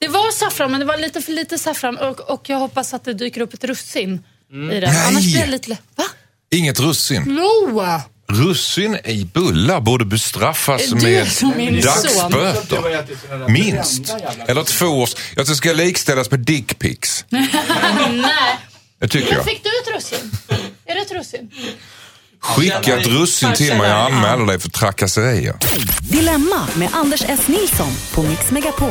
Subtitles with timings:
[0.00, 3.04] Det var saffran, men det var lite för lite saffran och, och jag hoppas att
[3.04, 4.70] det dyker upp ett russin Mm.
[4.70, 4.90] i den.
[4.92, 5.06] Nej.
[5.06, 5.70] Annars blir det lite...
[5.96, 6.04] Va?
[6.50, 7.24] Inget russin.
[7.26, 7.82] Jo!
[8.28, 11.26] Russin i bullar borde bestraffas med
[11.82, 13.48] dagsböter.
[13.48, 14.14] Minst.
[14.46, 15.14] Eller två års...
[15.36, 17.24] Jag det ska likställas med dickpics.
[17.28, 17.50] Nej.
[18.98, 19.44] Det tycker jag.
[19.44, 20.30] fick du ett russin?
[20.86, 21.50] Är det ett russin?
[22.42, 25.56] Skicka ett russin till mig och anmäler dig för trakasserier.
[26.00, 27.40] Dilemma med Anders S.
[27.48, 28.90] Nilsson på Mix Megapol.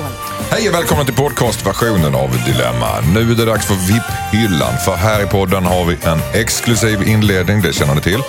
[0.51, 3.01] Hej och välkommen till podcastversionen av Dilemma.
[3.13, 4.77] Nu är det dags för VIP-hyllan.
[4.85, 8.21] För här i podden har vi en exklusiv inledning, det känner ni till.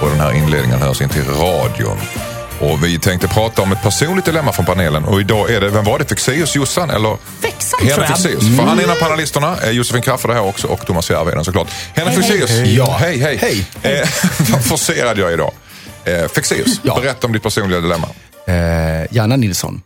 [0.00, 1.98] Och den här inledningen hörs in till radion.
[2.62, 5.04] Och vi tänkte prata om ett personligt dilemma från panelen.
[5.04, 6.04] Och idag är det, vem var det?
[6.04, 7.16] Fexeus Jossan eller?
[7.40, 8.08] Fexan, tror jag.
[8.08, 8.56] Fexeus.
[8.56, 9.56] För han är en av panelisterna.
[9.64, 11.68] Eh, Josefin Crafoord är här också och Thomas Järvheden såklart.
[11.94, 12.38] Henrik Hej, hej.
[12.38, 12.68] Fexeus.
[12.68, 13.36] Ja, hej, hej.
[13.36, 13.66] Hej.
[14.00, 14.08] Eh,
[14.52, 15.52] vad forcerad jag är idag.
[16.04, 16.98] Eh, Fexeus, Ja.
[17.02, 18.08] berätta om ditt personliga dilemma.
[18.46, 19.82] Eh, Janna Nilsson.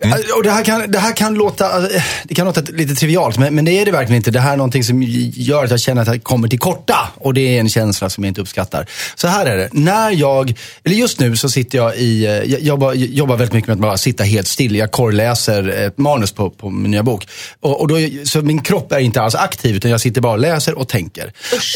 [0.00, 0.18] Mm.
[0.18, 3.38] Eh, Och det, här kan, det här kan låta, eh, det kan låta lite trivialt,
[3.38, 4.30] men, men det är det verkligen inte.
[4.30, 6.96] Det här är någonting som gör att jag känner att jag kommer till korta.
[7.16, 8.86] Och det är en känsla som jag inte uppskattar.
[9.14, 9.68] Så här är det.
[9.72, 13.68] När jag, eller just nu så sitter jag i, eh, jag jobbar, jobbar väldigt mycket
[13.68, 14.76] med att bara sitta helt still.
[14.76, 17.28] Jag korrläser ett manus på, på min nya bok.
[17.60, 20.38] Och, och då, så min kropp är inte alls aktiv, utan jag sitter bara och
[20.38, 21.32] läser och tänker.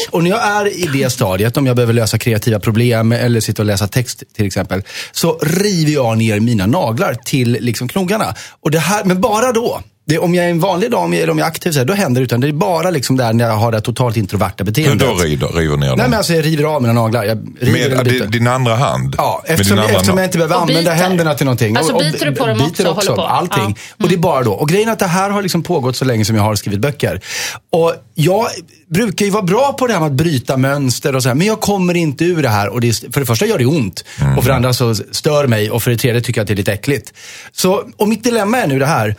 [0.09, 3.61] Och när jag är i det stadiet, om jag behöver lösa kreativa problem eller sitta
[3.61, 8.33] och läsa text till exempel, så river jag ner mina naglar till liksom knogarna knogarna.
[8.61, 9.81] Och det här, men bara då.
[10.09, 11.77] Det, om jag är en vanlig dag, om jag, eller om jag är aktiv, så
[11.79, 12.25] här, då händer det.
[12.25, 15.07] Utan det är bara liksom där när jag har det totalt introverta Hur beteendet.
[15.07, 15.97] då river, river ner dem?
[15.97, 17.23] Nej men alltså jag river av mina naglar.
[17.23, 19.15] Jag river Med din, din andra hand?
[19.17, 21.03] Ja, eftersom, andra eftersom jag inte behöver Och använda biter.
[21.03, 21.75] händerna till någonting.
[21.75, 23.27] Alltså, och, och biter du på dem biter också håller på?
[23.27, 23.59] Allting.
[23.59, 23.65] Ja.
[23.65, 23.75] Mm.
[24.03, 24.53] Och det är bara då.
[24.53, 26.79] Och grejen är att det här har liksom pågått så länge som jag har skrivit
[26.79, 27.21] böcker.
[27.71, 28.47] Och jag
[28.87, 31.47] brukar ju vara bra på det här med att bryta mönster och så här, men
[31.47, 32.69] jag kommer inte ur det här.
[32.69, 34.05] Och det är, för det första gör det ont.
[34.21, 34.37] Mm.
[34.37, 35.71] Och för det andra så stör mig.
[35.71, 37.13] Och för det tredje tycker jag att det är lite äckligt.
[37.51, 39.15] Så, och mitt dilemma är nu det här.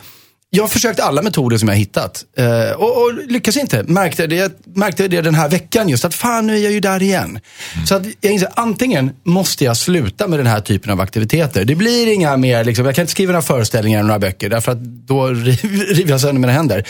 [0.53, 3.83] Jag har försökt alla metoder som jag har hittat eh, och, och lyckas inte.
[3.83, 6.79] Märkte det, jag märkte det den här veckan just att fan nu är jag ju
[6.79, 7.39] där igen.
[7.85, 11.65] Så att jag inser antingen måste jag sluta med den här typen av aktiviteter.
[11.65, 14.71] Det blir inga mer, liksom, jag kan inte skriva några föreställningar eller några böcker därför
[14.71, 15.27] att då
[15.93, 16.87] river jag sönder mina händer.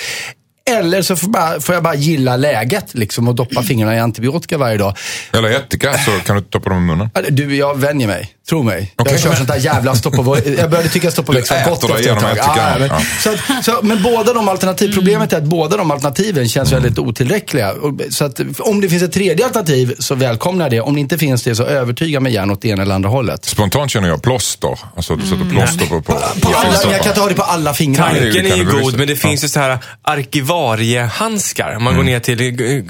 [0.70, 4.58] Eller så får, bara, får jag bara gilla läget liksom, och doppa fingrarna i antibiotika
[4.58, 4.98] varje dag.
[5.34, 7.10] Eller ättika så kan du stoppa dem i munnen.
[7.30, 8.30] Du, jag vänjer mig.
[8.50, 8.94] Tro mig.
[8.98, 9.14] Okej.
[9.14, 11.70] Jag kör sånt där jävla stopp och Jag började tycka stopp och Du växt var
[11.70, 12.32] gott efter ett tag.
[12.32, 12.80] ättikan.
[12.80, 13.02] men, Ja.
[13.20, 17.00] så att, så, men båda de alternativ, problemet är att båda de alternativen känns väldigt
[17.00, 17.74] otillräckliga.
[18.10, 20.82] Så att, om det finns ett tredje alternativ så välkomnar jag det.
[20.82, 23.46] Om det inte finns det så övertyga mig gärna åt det ena eller andra hållet.
[23.46, 24.80] Spontant känner jag plåster.
[24.96, 26.02] Alltså du sätter plåster på...
[26.02, 28.10] på, På alla, men jag kan ta det på alla fingrar.
[28.10, 31.76] Tanken är ju god, men det finns ju så här arkivariehandskar.
[31.76, 32.38] Om man går ner till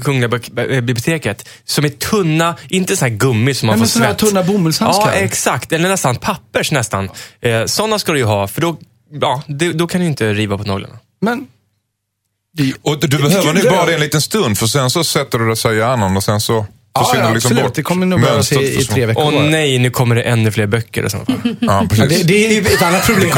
[0.04, 1.48] Kungliga bib- biblioteket.
[1.66, 4.18] Som är tunna, inte så här gummi som man Nej, men får här svett.
[4.18, 5.06] tunna bomullshandskar.
[5.08, 5.51] Ja, exakt.
[5.72, 7.10] Eller nästan pappers nästan.
[7.42, 8.78] Eh, sådana ska du ju ha, för då,
[9.12, 11.00] ja, det, då kan du inte riva på naglarna.
[11.22, 11.48] Men,
[12.82, 15.56] Och du behöver nu bara det en liten stund för sen så sätter du det
[15.56, 16.66] sig i hjärnan och sen så
[17.00, 17.76] försvinner ja, liksom bort.
[17.76, 19.24] Det kommer nog behövas i, Mönstret i tre veckor.
[19.24, 21.36] Åh nej, nu kommer det ännu fler böcker i så fall.
[21.60, 22.18] Ja, precis.
[22.22, 23.38] det, det är ju ett annat problem.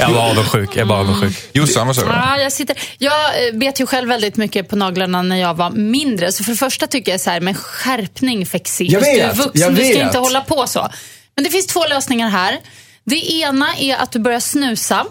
[0.00, 0.76] Jag var avundsjuk.
[0.76, 1.36] Jag var avundsjuk.
[1.52, 2.14] Jossan, vad säger du?
[2.14, 5.70] Ja, jag, sitter, jag eh, bet ju själv väldigt mycket på naglarna när jag var
[5.70, 6.32] mindre.
[6.32, 8.92] Så för det första tycker jag så här, men skärpning Fexeus.
[8.92, 10.06] Jag vet, Du är vuxen, jag du ska vet.
[10.06, 10.88] inte hålla på så.
[11.34, 12.58] Men det finns två lösningar här.
[13.04, 15.06] Det ena är att du börjar snusa.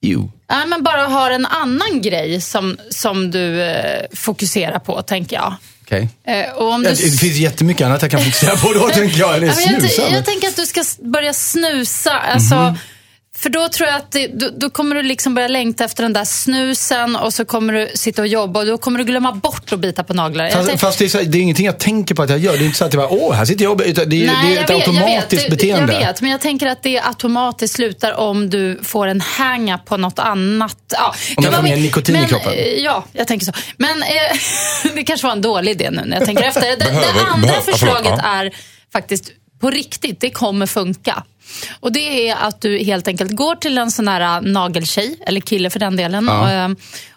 [0.00, 0.30] Jo.
[0.48, 5.54] Ja, men bara har en annan grej som, som du eh, fokuserar på, tänker jag.
[5.86, 6.08] Okej.
[6.26, 9.18] Eh, och om Ja, du Det finns jättemycket annat jag kan fokusera på då, tänker
[9.18, 9.34] jag.
[9.36, 10.02] Eller jag, snusa.
[10.02, 12.12] t- jag tänker att du ska börja snusa.
[12.12, 12.76] Alltså, Mhm.
[13.38, 16.12] För då tror jag att det, då, då kommer du liksom börja längta efter den
[16.12, 19.72] där snusen och så kommer du sitta och jobba och då kommer du glömma bort
[19.72, 20.44] att bita på naglar.
[20.44, 22.38] Jag Fast, tänk- fast det, är så, det är ingenting jag tänker på att jag
[22.38, 22.52] gör.
[22.52, 24.26] Det är inte så att jag bara, åh, här sitter jag och utan det, är-
[24.26, 25.92] Nej, det är jag ett vet, jag automatiskt vet, Det- beteende.
[25.92, 29.96] Jag vet, men jag tänker att det automatiskt slutar om du får en hang på
[29.96, 30.76] något annat.
[30.92, 32.52] Ja, Om jag får mer nikotin i men, kroppen.
[32.52, 33.52] eh, Ja, jag tänker så.
[33.76, 34.08] Men eh,
[34.94, 36.60] det kanske var en dålig idé nu när jag tänker efter.
[36.60, 38.28] Det, Behöver- det andra behöver- förlåt, förslaget ja.
[38.28, 38.50] är
[38.92, 39.24] faktiskt
[39.60, 41.24] på riktigt, det kommer funka.
[41.80, 45.40] Och det är att du helt enkelt går till en sån här äh, nageltjej, eller
[45.40, 46.26] kille för den delen.
[46.26, 46.40] Ja.
[46.40, 46.68] Och, eh,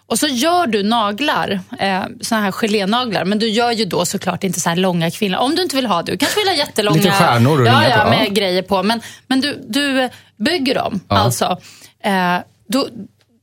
[0.06, 3.26] och så gör du naglar, eh, såna här gelénaglar.
[3.26, 5.38] Men du gör ju då såklart inte så här långa kvinnor.
[5.38, 6.12] Om du inte vill ha det.
[6.12, 8.34] Du kanske vill ha jättelånga Lite stjärnor och ja, ja, på, med ja.
[8.34, 8.84] grejer på.
[8.84, 11.58] Men, men du, du bygger dem, alltså.
[12.04, 12.38] Eh,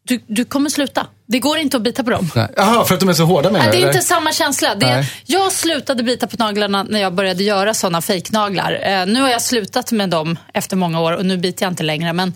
[0.09, 1.07] du, du kommer sluta.
[1.29, 2.31] Det går inte att bita på dem.
[2.57, 3.89] Jaha, för att de är så hårda med Nej, det är eller?
[3.89, 4.75] inte samma känsla.
[4.75, 8.73] Det är, jag slutade bita på naglarna när jag började göra såna fejknaglar.
[8.83, 11.83] Eh, nu har jag slutat med dem efter många år och nu biter jag inte
[11.83, 12.13] längre.
[12.13, 12.35] Men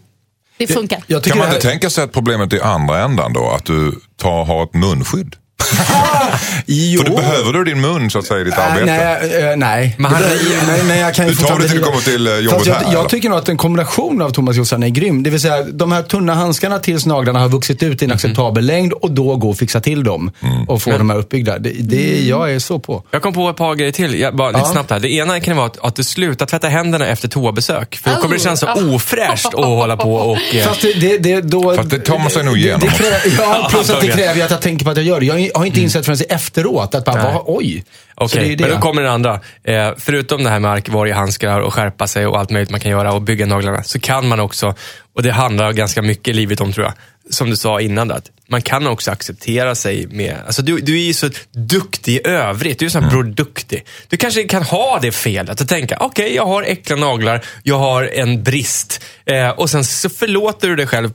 [0.57, 1.03] det funkar.
[1.07, 3.51] Jag tycker Kan man inte här- tänka sig att problemet är andra ändan då?
[3.51, 5.37] Att du tar, har ett munskydd?
[6.67, 6.99] jo.
[7.03, 8.85] För du behöver du din mun så att säga i ditt Äh, arbete?
[8.87, 9.95] nej, äh, nej.
[9.99, 12.27] Men han- Det nej, men jag kan ju Du tar det till du kommer till,
[12.27, 13.09] jobbet Fast jag, här, Jag eller?
[13.09, 15.23] tycker nog att en kombination av Thomas Jossan är grym.
[15.23, 18.67] Det vill säga, de här tunna handskarna tills naglarna har vuxit ut i en acceptabel
[18.67, 20.69] längd och då gå och fixa till dem Mm.
[20.69, 21.59] och få de här uppbyggda.
[21.59, 23.03] Det, det, jag är så på.
[23.11, 24.73] Jag kom på ett par grejer till, jag, bara lite Ja.
[24.73, 25.01] snabbt här.
[25.01, 27.97] Det ena kan vara att, att du slutar tvätta händerna efter toabesök.
[28.03, 28.95] För då kommer det kännas så Oh.
[28.95, 30.39] ofräscht att hålla på och...
[30.55, 32.87] eh, Fast det, det, det, då, Fast det tar man sig nog det- igenom Det,
[32.87, 35.27] krä, ja, plus att det kräver att jag tänker på att jag gör det.
[35.27, 37.85] Jag har inte insett förrän efteråt att bara, vad, oj.
[38.15, 38.65] Okej, det.
[38.65, 39.41] men då kommer det andra.
[39.65, 43.13] Eh, förutom det här med arkvariehandskar och skärpa sig och allt möjligt man kan göra
[43.13, 44.75] och bygga naglarna, så kan man också,
[45.15, 46.95] och det handlar ganska mycket livet om tror jag,
[47.31, 50.95] som du sa innan, där, att man kan också acceptera sig med, alltså du, du
[50.95, 53.11] är ju så duktig i övrigt, du är så Mm.
[53.11, 53.87] här produktig.
[54.09, 58.03] Du kanske kan ha det felet, att tänka, okej jag har äckliga naglar, jag har
[58.03, 61.13] en brist, eh, och sen så förlåter du dig själv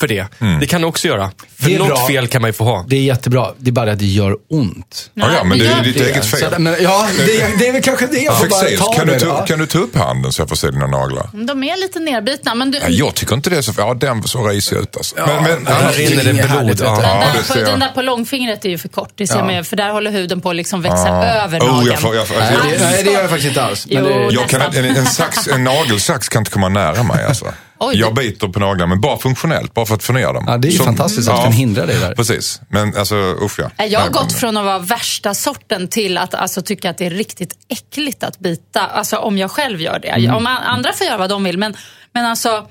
[0.00, 0.26] för det.
[0.40, 0.60] Mm.
[0.60, 1.30] Det kan du också göra.
[1.58, 2.06] För Det är något bra.
[2.06, 2.84] fel kan man ju få ha.
[2.88, 3.48] Det är jättebra.
[3.58, 5.10] Det är bara att det gör ont.
[5.14, 6.52] Ja, ja, men det är ditt Det eget Så fel.
[6.54, 9.06] att- men, ja, det, det är väl kanske det jag får bara Fexeus, ta kan,
[9.06, 9.12] det.
[9.14, 9.46] du ta, ja.
[9.46, 11.28] kan du ta upp handen så jag får se dina naglar?
[11.32, 12.54] De är lite nerbitna.
[12.54, 13.72] Men du, Ja, jag tycker inte det är så...
[13.78, 15.14] Ja, den så risig ut alltså.
[15.16, 17.00] Men, men, där annars- rinner det blod, härligt, ja.
[17.02, 19.12] Ja, den, det där, den där på långfingret är ju för kort.
[19.14, 19.44] Det ser Ja.
[19.44, 21.24] man ju, för där håller huden på att liksom växa Ja.
[21.24, 21.86] över oh, nageln.
[21.90, 23.86] jag får, jag får, jag, det, nej, det gör jag faktiskt inte alls.
[23.90, 27.44] Jo, det, jag kan, en, en, sax, en nagelsax kan inte komma nära mig alltså.
[27.78, 30.44] Oj, jag det- biter på naglarna, men bara funktionellt, bara för att få ner dem.
[30.46, 32.14] Ja, det är ju fantastiskt att du kan hindra det där.
[32.14, 33.84] Precis, men alltså usch ja.
[33.84, 36.98] Jag har Nej, gått men- från att vara värsta sorten till att alltså, tycka att
[36.98, 38.80] det är riktigt äckligt att bita.
[38.80, 40.08] Alltså om jag själv gör det.
[40.08, 40.34] Mm.
[40.36, 41.58] Om andra får göra vad de vill.
[41.58, 41.76] Men,
[42.12, 42.66] men alltså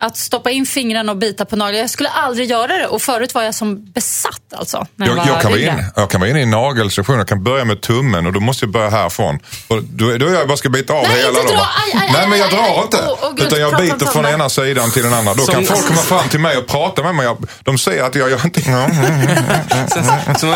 [0.00, 1.80] att stoppa in fingrarna och bita på naglar.
[1.80, 2.86] Jag skulle aldrig göra det.
[2.86, 4.86] Och förut var jag som besatt alltså.
[4.96, 7.28] När jag, Jag, var jag, kan vara in, jag kan vara inne i nagelsektionen, jag
[7.28, 9.38] kan börja med tummen och då måste jag börja härifrån.
[9.68, 11.32] Och då, då är jag bara ska bita av Nej, hela.
[11.32, 11.38] då?
[11.48, 12.80] Aj, aj, Nej men jag aj, drar aj.
[12.84, 13.04] inte.
[13.08, 15.34] Åh, åh, Gud, utan jag biter från ena sidan till den andra.
[15.34, 17.24] Då Som- kan folk komma fram till mig och prata med mig.
[17.26, 18.60] Jag, de säger att jag gör inte...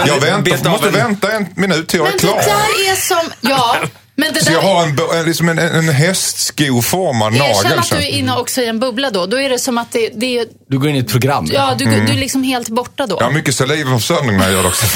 [0.06, 2.56] Jag väntar, måste vänta en minut till jag är Men det klar.
[2.56, 3.32] där är som...
[3.40, 3.76] Ja,
[4.20, 4.68] men det Så jag där...
[4.68, 7.78] har en, liksom en, en hästskoformad Erkänn nagel.
[7.78, 9.26] att du är inne också i en bubbla då.
[9.26, 10.46] Då är det som att det, det är...
[10.68, 11.48] Du går in i ett program.
[11.52, 13.16] Ja, du, du är liksom helt borta då.
[13.20, 14.86] Jag har mycket salivförsäljning när jag gör det också.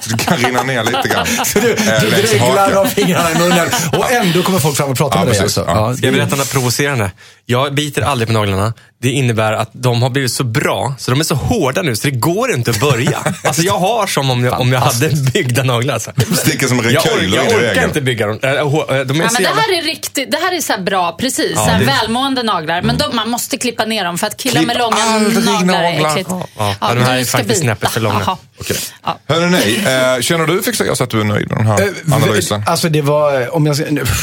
[0.00, 1.26] Så det kan rinna ner lite grann.
[1.44, 4.96] Så du, du längs dreglar av fingrarna i munnen och ändå kommer folk fram och
[4.96, 5.42] prata Ja, med dig.
[5.42, 5.64] Alltså.
[5.66, 5.96] Ja.
[5.96, 7.10] Ska jag berätta något provocerande?
[7.50, 8.72] Jag biter aldrig på naglarna.
[9.02, 12.08] Det innebär att de har blivit så bra, så de är så hårda nu, så
[12.08, 13.18] det går inte att börja.
[13.44, 15.94] Alltså jag har som om jag, om jag hade byggda naglar.
[15.94, 16.12] Alltså.
[16.34, 18.38] Sticker som Jag, orkar, jag orkar inte bygga dem.
[18.42, 20.72] Äh, äh, De är Ja, så men det här är riktigt, det här är så
[20.72, 21.52] här bra, precis.
[21.54, 22.82] Ja, så här det- välmående naglar.
[22.82, 25.82] Men de, man måste klippa ner dem för att killar Klipp med långa aldrig naglar
[25.82, 26.10] är naglar.
[26.10, 26.30] äckligt.
[26.58, 28.36] Ja, ja, de här är ska faktiskt snäppet för långa.
[28.60, 28.76] Okej.
[29.04, 29.18] Ja.
[29.28, 29.76] Hörru, nej.
[29.76, 32.62] Eh, känner du Fexeus att du är nöjd med den här Eh, analysen?
[32.66, 33.76] Alltså det var, om jag,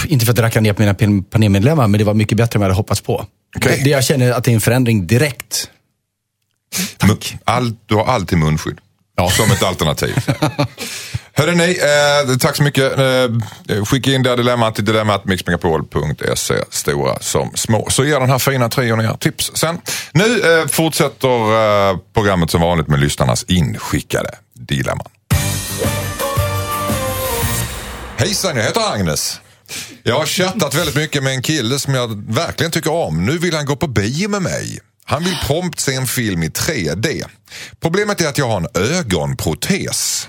[0.08, 2.62] inte för att racka ner på mina pan- panelmedlemmar, men det var mycket bättre än
[2.62, 3.17] vad jag hade hoppats på.
[3.56, 3.82] Okej.
[3.84, 5.70] Det, jag känner att det är en förändring direkt.
[6.98, 7.38] Tack.
[7.44, 8.80] All, du har alltid munskydd.
[9.32, 10.16] Som ett alternativ.
[11.34, 11.80] Hörru ni,
[12.30, 13.00] eh, tack så mycket.
[13.00, 17.88] Eh, skicka in det här dilemmat till dilemmatmixmegapol.se, stora som små.
[17.90, 19.78] Så ger den här fina trion er tips sen.
[20.12, 25.08] Nu eh, fortsätter eh, programmet som vanligt med lyssnarnas inskickade dilemman.
[28.18, 29.42] Hejsan, jag heter Agnes.
[30.04, 33.25] Jag har chattat väldigt mycket med en kille som jag verkligen tycker om.
[33.25, 34.80] Nu vill han gå på bio med mig.
[35.06, 37.25] Han vill prompt se en film i 3D.
[37.80, 40.28] Problemet är att jag har en ögonprotes.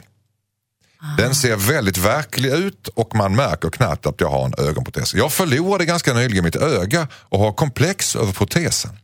[1.18, 5.14] Den ser väldigt verklig ut och man märker knappt att jag har en ögonprotes.
[5.14, 8.98] Jag förlorade ganska nyligen mitt öga och har komplex över protesen.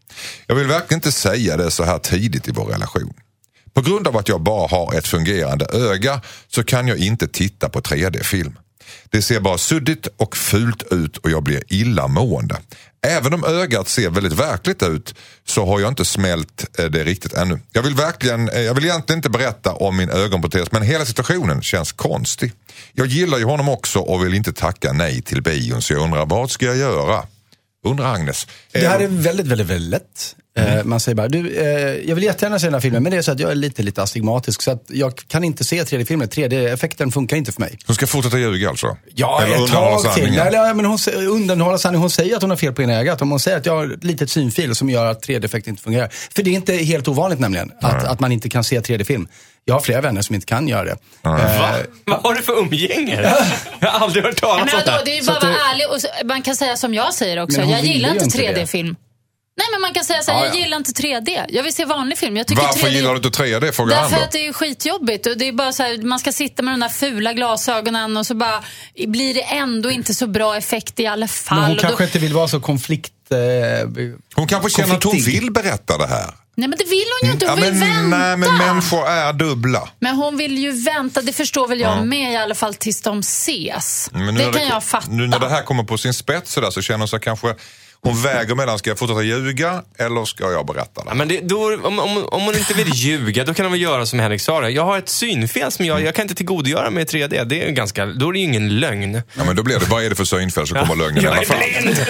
[0.46, 3.14] Jag vill verkligen inte säga det så här tidigt i vår relation.
[3.75, 7.69] På grund av att jag bara har ett fungerande öga så kan jag inte titta
[7.69, 8.58] på 3D-film.
[9.10, 12.56] Det ser bara suddigt och fult ut och jag blir illamående.
[13.06, 15.14] Även om ögat ser väldigt verkligt ut
[15.46, 17.60] så har jag inte smält eh, det riktigt ännu.
[17.72, 21.62] Jag vill, verkligen, eh, jag vill egentligen inte berätta om min ögonprotes men hela situationen
[21.62, 22.53] känns konstig.
[22.93, 26.26] Jag gillar ju honom också och vill inte tacka nej till bion så jag undrar
[26.26, 27.26] vad ska jag göra?
[27.86, 28.46] Undrar Agnes.
[28.72, 30.36] Det här Eh, är väldigt, väldigt, väldigt lätt.
[30.58, 31.67] Eh, Man säger bara, du, eh,
[32.08, 33.82] jag vill jättegärna se den här filmen, men det är så att jag är lite,
[33.82, 34.63] lite astigmatisk.
[34.63, 36.27] Så att jag kan inte se 3D-filmer.
[36.27, 37.79] 3D-effekten funkar inte för mig.
[37.87, 38.96] Hon ska fortsätta ljuga alltså?
[39.15, 40.32] Ja, Eller ett tag till.
[40.32, 42.01] nej, men hon undanhåller sanningen.
[42.01, 43.23] Hon säger att hon har fel på ena ögat.
[43.23, 46.08] Om hon säger att jag har ett litet synfel som gör att 3D-effekt inte fungerar.
[46.34, 49.29] För det är inte helt ovanligt nämligen, att, att man inte kan se 3D-film.
[49.65, 50.91] Jag har flera vänner som inte kan göra det.
[51.25, 51.70] Eh, Va?
[52.05, 53.37] Vad har du för umgänge?
[53.81, 55.03] Jag har aldrig hört talas Men om det.
[55.05, 57.43] det är ju bara att vara ärlig och så, man kan säga som jag säger
[57.43, 57.61] också.
[57.61, 58.55] Jag gillar inte inte det.
[58.63, 58.96] 3D-film.
[59.56, 60.61] Nej men man kan säga så här, Ja, jag ja.
[60.61, 61.44] gillar inte 3D.
[61.49, 62.37] Jag vill se vanlig film.
[62.37, 62.91] Jag tycker Varför 3D...
[62.91, 63.73] gillar du inte 3D?
[63.73, 65.27] Frågar han Därför att det är skitjobbigt.
[65.27, 68.27] Och det är bara så här, man ska sitta med de där fula glasögonen och
[68.27, 68.63] så bara
[69.06, 71.56] blir det ändå inte så bra effekt i alla fall.
[71.58, 73.13] Men hon Och kanske då, inte vill vara så konflikt...
[73.31, 73.39] Eh,
[74.34, 76.34] Hon kanske känner att hon vill berätta det här.
[76.56, 77.46] Nej, men det vill hon ju inte.
[77.46, 78.19] Hon Ja, vill men, vänta.
[78.19, 79.89] nej, men människor är dubbla.
[79.99, 83.20] Men hon vill ju vänta, det förstår väl jag med i alla fall tills de
[83.20, 84.11] ses.
[84.13, 85.06] Men nu det när kan jag fatta.
[85.11, 87.55] Nu när det här kommer på sin spets så, där, så känner hon sig kanske...
[88.05, 91.08] Hon väger mellan, ska jag fortsätta ljuga eller ska jag berätta det?
[91.08, 93.81] Ja, men det, då, om, om, om hon inte vill ljuga, då kan hon väl
[93.81, 94.69] göra som Henrik sa.
[94.69, 97.44] Jag har ett synfel som jag, jag kan inte tillgodogöra mig i 3D.
[97.44, 99.23] Det är ganska, då är det ju ingen lögn.
[99.34, 101.32] Ja, men då blir det, vad är det för synfel så kommer lögnen i Jag
[101.32, 101.58] alla är fall.
[101.82, 102.06] blind!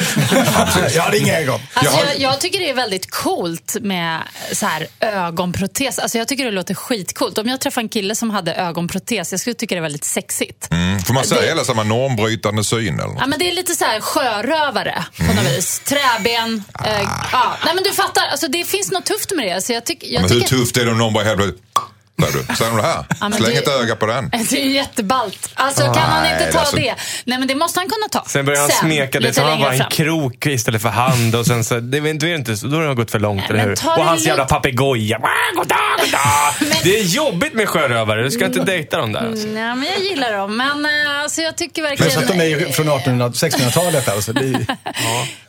[0.95, 1.61] Jag ringer en gång.
[1.75, 4.21] Alltså, Jag har- jag, jag tycker det är väldigt coolt med
[4.53, 5.99] så här, ögonprotes.
[5.99, 7.39] Alltså, jag tycker det låter skitcoolt.
[7.39, 10.69] Om jag träffar en kille som hade ögonprotes, jag skulle tycka det är väldigt sexigt.
[10.71, 13.17] Mm, får man säga Det- eller samma normbrytande syn eller något?
[13.21, 15.81] Ja, men det är lite så här sjörövare på något vis.
[15.85, 16.65] Träben.
[16.85, 17.57] Eh, ja.
[17.65, 19.61] Nej, men du fattar, alltså, det finns något tufft med det.
[19.61, 20.57] Så jag tyck, jag Men hur tycker...
[20.57, 21.63] tufft är det om någon bara helt plötsligt...
[22.23, 23.05] Säger du, det här?
[23.21, 24.31] Ja, Släng det- ett öga på den.
[24.51, 25.51] Det är jätteballt.
[25.55, 26.95] Alltså kan han Nej, inte ta alltså- det?
[27.25, 28.25] Nej men det måste han kunna ta.
[28.31, 29.91] Sen börjar han smeka det, har han bara en fram.
[29.91, 31.35] krok istället för hand.
[31.35, 33.47] Och sen så, det, då är det inte, då har det gått för långt, Nej,
[33.49, 33.91] eller men hur?
[33.91, 35.19] Och det hans jävla papegoja.
[36.61, 39.27] Men- Det är jobbigt med sjörövare, du ska inte dejta dem där.
[39.27, 39.47] Alltså.
[39.47, 40.57] Nej men jag gillar dem.
[40.57, 42.19] Men eh, alltså, jag tycker Plus verkligen...
[42.31, 44.09] att de är från 1800 1600-talet.
[44.09, 44.33] Alltså.
[44.33, 44.67] Det är, ju-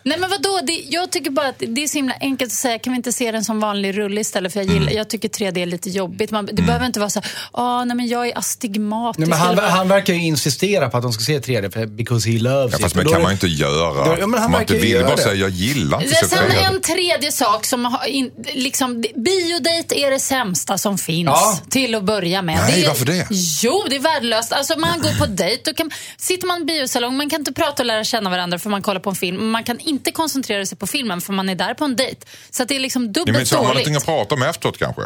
[0.04, 2.80] Nej men vadå, det, jag tycker bara att det är så himla enkelt att säga,
[2.80, 4.54] kan vi inte se den som vanlig rulle istället?
[4.54, 4.98] För jag, gillar, Mm.
[4.98, 6.32] jag tycker 3D är lite jobbigt.
[6.32, 9.20] Man, det behöver inte vara så här, "Åh, nej men jag är astigmatisk.
[9.20, 11.86] Nej, men han, eller han verkar ju insistera på att de ska se 3D, för,
[11.86, 12.82] because he loves Ja, it.
[12.82, 14.18] fast Och men då kan man det- inte göra.
[14.20, 15.22] Ja, men han man inte ju vill bara det.
[15.22, 16.64] säga jag gillar inte Det sen 3D.
[16.76, 21.60] en tredje sak som har in, liksom, biodate är det sämsta som finns Ja.
[21.70, 22.60] till att börja med.
[22.70, 23.28] Nej, är, varför det?
[23.64, 24.54] Jo, det är värdelöst.
[24.54, 27.84] Alltså, man går på dejt, då kan, sitter man i biosalong, man kan inte prata
[27.84, 29.50] och lära känna varandra för man kollar på en film.
[29.52, 32.22] Man kan inte koncentrera sig på filmen för man är där på en dejt.
[32.52, 33.88] Så att det är liksom Ja, dubbelt men så har man dåligt.
[33.88, 35.02] någonting att prata om efteråt kanske?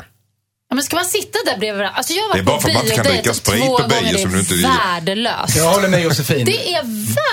[0.72, 1.98] Ja, men ska man sitta där bredvid varandra?
[1.98, 3.84] Alltså jag har Det är varit bara för att man inte kan dricka sprit på
[3.90, 4.94] bio som du inte är gillar.
[4.94, 5.56] värdelöst.
[5.58, 6.46] Jag håller med Josefin.
[6.46, 6.84] Det är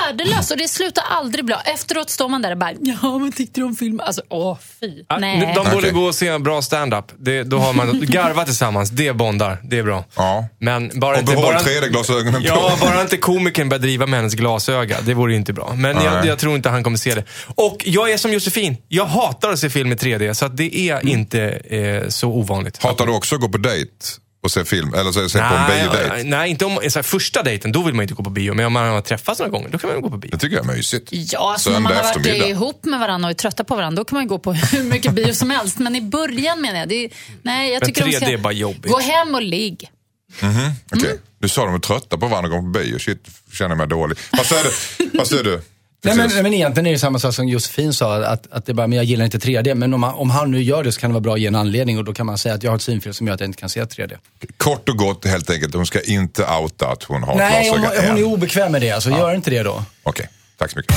[0.06, 1.60] värdelöst och det slutar aldrig bra.
[1.64, 4.00] Efteråt står man där och bara, ja men tyckte du om filmen?
[4.00, 5.04] Alltså åh fy.
[5.08, 5.52] Ja, Nej.
[5.54, 5.90] De borde Okej.
[5.90, 7.04] gå och se en bra stand-up.
[7.18, 8.90] Det, då har man garva tillsammans.
[8.90, 9.58] Det bondar.
[9.64, 10.04] Det är bra.
[10.16, 10.48] Ja.
[10.58, 11.32] Men bara Och inte...
[11.32, 12.48] behåll Bara, 3D-glasögonen på.
[12.48, 14.96] ja, bara inte komikern börjar driva med hennes glasöga.
[15.00, 15.72] Det vore ju inte bra.
[15.76, 17.24] Men jag, jag tror inte han kommer se det.
[17.54, 18.76] Och jag är som Josefin.
[18.88, 20.34] Jag hatar att se film i 3D.
[20.34, 22.82] Så att det är inte eh, så ovanligt.
[22.82, 23.92] Hatar du också att gå på dejt
[24.42, 24.94] och se film?
[24.94, 26.24] Eller så, se på en Nej, biodejt?
[26.24, 27.72] nej, inte om så här, första dejten.
[27.72, 28.54] Då vill man inte gå på bio.
[28.54, 30.30] Men om man har träffats några gånger, då kan man gå på bio.
[30.30, 31.08] Det tycker jag är mysigt.
[31.12, 34.04] Ja, alltså när man har varit ihop med varandra och är trötta på varandra, då
[34.04, 35.78] kan man ju gå på hur mycket bio som helst.
[35.78, 37.10] Men i början menar jag, det är,
[37.42, 38.92] nej jag Men tycker de 3D ska är bara jobbigt.
[38.92, 39.90] gå hem och ligg.
[40.92, 41.06] Okej.
[41.10, 41.18] Mm.
[41.38, 42.98] Du sa de är trötta på varandra och går på bio.
[42.98, 44.18] Shit, känner mig dålig.
[44.32, 44.64] Vad säger
[44.98, 45.10] du?
[45.18, 45.60] Vad säger du?
[46.06, 48.74] Nej, men, nej, men egentligen är det samma sak som Josefin sa, att, att det
[48.74, 49.74] bara, men jag gillar inte 3D.
[49.74, 51.46] Men om, han- om han nu gör det så kan det vara bra att ge
[51.46, 53.40] en anledning och då kan man säga att jag har ett synfel som gör att
[53.40, 54.16] jag inte kan se 3D.
[54.56, 58.10] Kort och gott helt enkelt, hon ska inte outa att hon har Nej, glasögon hon
[58.10, 58.18] än.
[58.18, 59.82] är obekväm med det, alltså gör inte det då.
[60.02, 60.94] Okej, tack så mycket.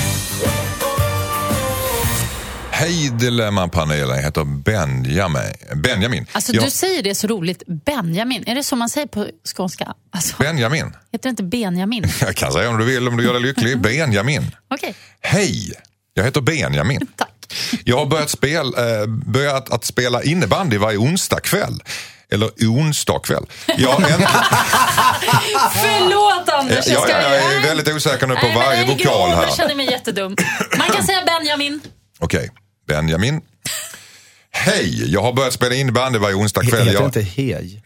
[2.80, 5.42] Hej Dilemma-panelen, jag heter Benjamin.
[5.76, 6.26] Benjamin.
[6.32, 8.44] Alltså Jag- du säger det så roligt, Benjamin.
[8.48, 9.94] Är det så man säger på skånska?
[10.12, 10.96] Alltså, Benjamin.
[11.12, 12.04] heter det inte Benjamin?
[12.22, 13.80] Jag kan säga om du vill, om du gör dig lycklig.
[13.82, 14.52] Benjamin.
[14.74, 15.74] Okej, Hej,
[16.14, 17.08] jag heter Benjamin.
[17.16, 17.30] tack.
[17.84, 21.84] Jag har börjat, spel, eh, börjat att spela innebandy varje onsdag kväll.
[22.32, 23.46] Eller onsdag kväll.
[23.78, 24.28] Jag, har änt-
[25.74, 29.44] Förlåt Anders, Ja, ja, jag är väldigt osäker nu på Nej, varje vokal här.
[29.44, 30.36] Jag känner mig jättedum.
[30.78, 31.82] Man kan säga Benjamin.
[32.20, 32.50] Okej,
[32.90, 33.42] Benjamin.
[34.52, 36.80] Hej, jag har börjat spela innebandy varje onsdag kväll.
[36.88, 37.06] Heter Jag...
[37.06, 37.82] inte hej?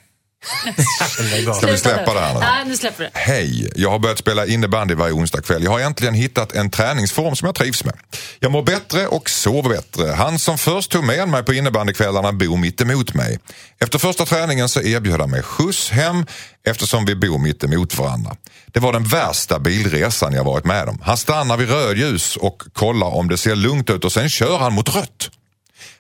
[1.58, 2.40] Ska vi släppa det här nu?
[2.40, 3.10] Nej, nu släpper du.
[3.14, 5.64] Hej, jag har börjat spela innebandy varje onsdag kväll.
[5.64, 7.94] Jag har äntligen hittat en träningsform som jag trivs med.
[8.40, 10.12] Jag mår bättre och sover bättre.
[10.12, 13.40] Han som först tog med mig på innebandykvällarna bor mitt emot mig.
[13.80, 16.26] Efter första träningen så erbjöd han mig skjuts hem
[16.68, 18.36] eftersom vi bor mitt emot varandra.
[18.66, 21.00] Det var den värsta bilresan jag varit med om.
[21.04, 24.74] Han stannar vid rödljus och kollar om det ser lugnt ut och sen kör han
[24.74, 25.30] mot rött.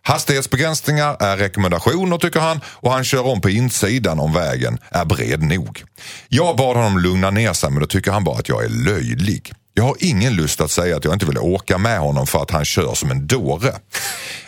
[0.05, 5.43] Hastighetsbegränsningar är rekommendationer tycker han och han kör om på insidan om vägen är bred
[5.43, 5.83] nog.
[6.27, 9.53] Jag bad honom lugna ner sig men då tycker han bara att jag är löjlig.
[9.75, 12.51] Jag har ingen lust att säga att jag inte vill åka med honom för att
[12.51, 13.74] han kör som en dåre.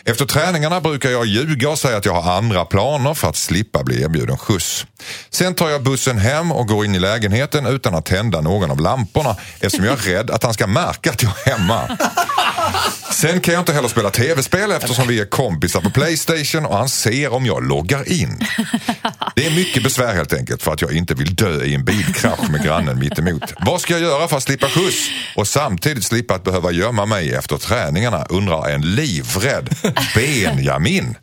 [0.04, 3.82] Efter träningarna brukar jag ljuga och säga att jag har andra planer för att slippa
[3.82, 4.86] bli erbjuden skjuts.
[5.30, 8.80] Sen tar jag bussen hem och går in i lägenheten utan att tända någon av
[8.80, 11.98] lamporna eftersom jag är rädd att han ska märka att jag är hemma.
[13.20, 16.88] Sen kan jag inte heller spela tv-spel eftersom vi är kompisar på Playstation och han
[16.88, 18.40] ser om jag loggar in.
[19.36, 22.50] Det är mycket besvär helt enkelt för att jag inte vill dö i en bilkrasch
[22.50, 23.42] med grannen mitt emot.
[23.66, 27.34] Vad ska jag göra för att slippa skjuts och samtidigt slippa att behöva gömma mig
[27.34, 29.68] efter träningarna undrar en livrädd
[30.14, 31.14] Benjamin.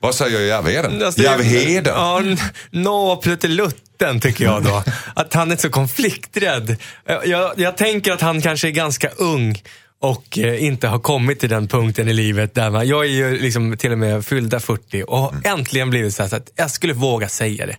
[0.00, 1.02] Vad säger Järvheden?
[1.04, 1.94] Alltså, Järvheden?
[1.96, 2.38] Ja, n-
[2.70, 4.82] nå pluttelutten tycker jag då.
[5.14, 6.76] Att han är så konflikträdd.
[7.24, 9.62] Jag, jag tänker att han kanske är ganska ung
[10.00, 13.38] och eh, inte har kommit till den punkten i livet där man, jag är ju
[13.38, 16.92] liksom till och med fyllda 40 och har äntligen blivit så, så att jag skulle
[16.92, 17.76] våga säga det.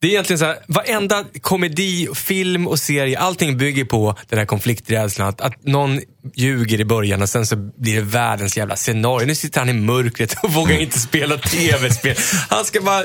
[0.00, 4.46] Det är egentligen så här, varenda komedi, film och serie, allting bygger på den här
[4.46, 5.28] konflikträdslan.
[5.28, 6.00] Att, att någon
[6.34, 9.26] ljuger i början och sen så blir det världens jävla scenario.
[9.26, 12.16] Nu sitter han i mörkret och vågar inte spela tv-spel.
[12.48, 13.04] Han ska bara...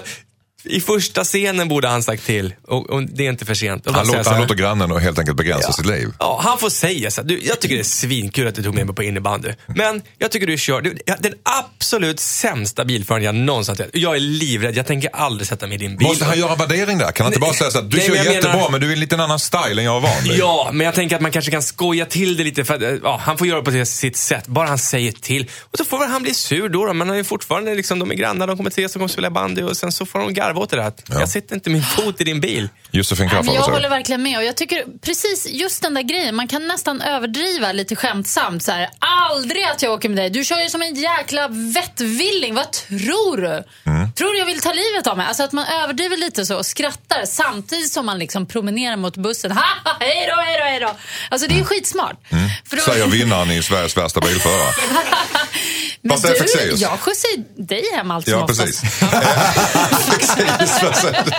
[0.70, 3.84] I första scenen borde han sagt till och, och det är inte för sent.
[3.86, 6.10] Han så han här, låter grannen och helt enkelt begränsa sitt liv.
[6.20, 8.76] Ja, han får säga så här, du, jag tycker det är svinkul att du tog
[8.76, 9.50] med mig på innebandy.
[9.68, 13.90] Men jag tycker du kör, du, den absolut sämsta bilföraren jag någonsin sett.
[13.94, 16.08] Jag är livrädd, jag tänker aldrig sätta mig i din bil.
[16.08, 17.12] Måste han göra värdering där?
[17.12, 18.88] Kan han inte bara säga så att du Nej, kör men jättebra menar- men du
[18.90, 20.40] är en liten annan style än jag är van vid?
[20.40, 22.66] Ja, men jag tänker att man kanske kan skoja till det lite.
[22.66, 25.50] För ja, han får göra på sitt sätt, bara han säger till.
[25.72, 26.94] Och så får väl han bli sur då, då.
[26.94, 29.62] men han är fortfarande liksom, de är grannar, de kommer ses och kommer spela bandy
[29.62, 30.94] och sen så får de garva åt det där.
[31.10, 31.20] Ja.
[31.20, 32.70] Jag sätter inte min fot i din bil.
[32.92, 34.38] Josefin Crafoord, jag håller verkligen med.
[34.38, 38.64] Och jag tycker precis just den där grejen, man kan nästan överdriva lite skämtsamt.
[38.64, 40.30] Så här, Aldrig att jag åker med dig.
[40.30, 42.56] Du kör ju som en jäkla vettvilling.
[42.56, 43.64] Vad tror du?
[43.92, 44.12] Mm.
[44.12, 45.26] Tror du jag vill ta livet av mig?
[45.28, 49.52] Alltså att man överdriver lite så och skrattar samtidigt som man liksom promenerar mot bussen.
[49.52, 50.96] Ha, ha, hej då, hej då, hej då.
[51.30, 52.16] Alltså det är ju skitsmart.
[52.30, 52.94] För då- Mm.
[52.94, 54.74] Säger vinnaren i Sveriges värsta bilförare.
[56.02, 58.62] Men säger du, jag skjutsar ju dig hem allt som Ja, oftast.
[58.62, 58.84] precis.
[60.38, 61.32] Säger du?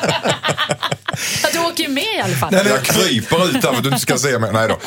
[1.45, 2.55] Att du åker ju med i alla fall.
[2.55, 4.53] Jag kryper ut här för att du inte ska se mig.
[4.53, 4.79] Nej då.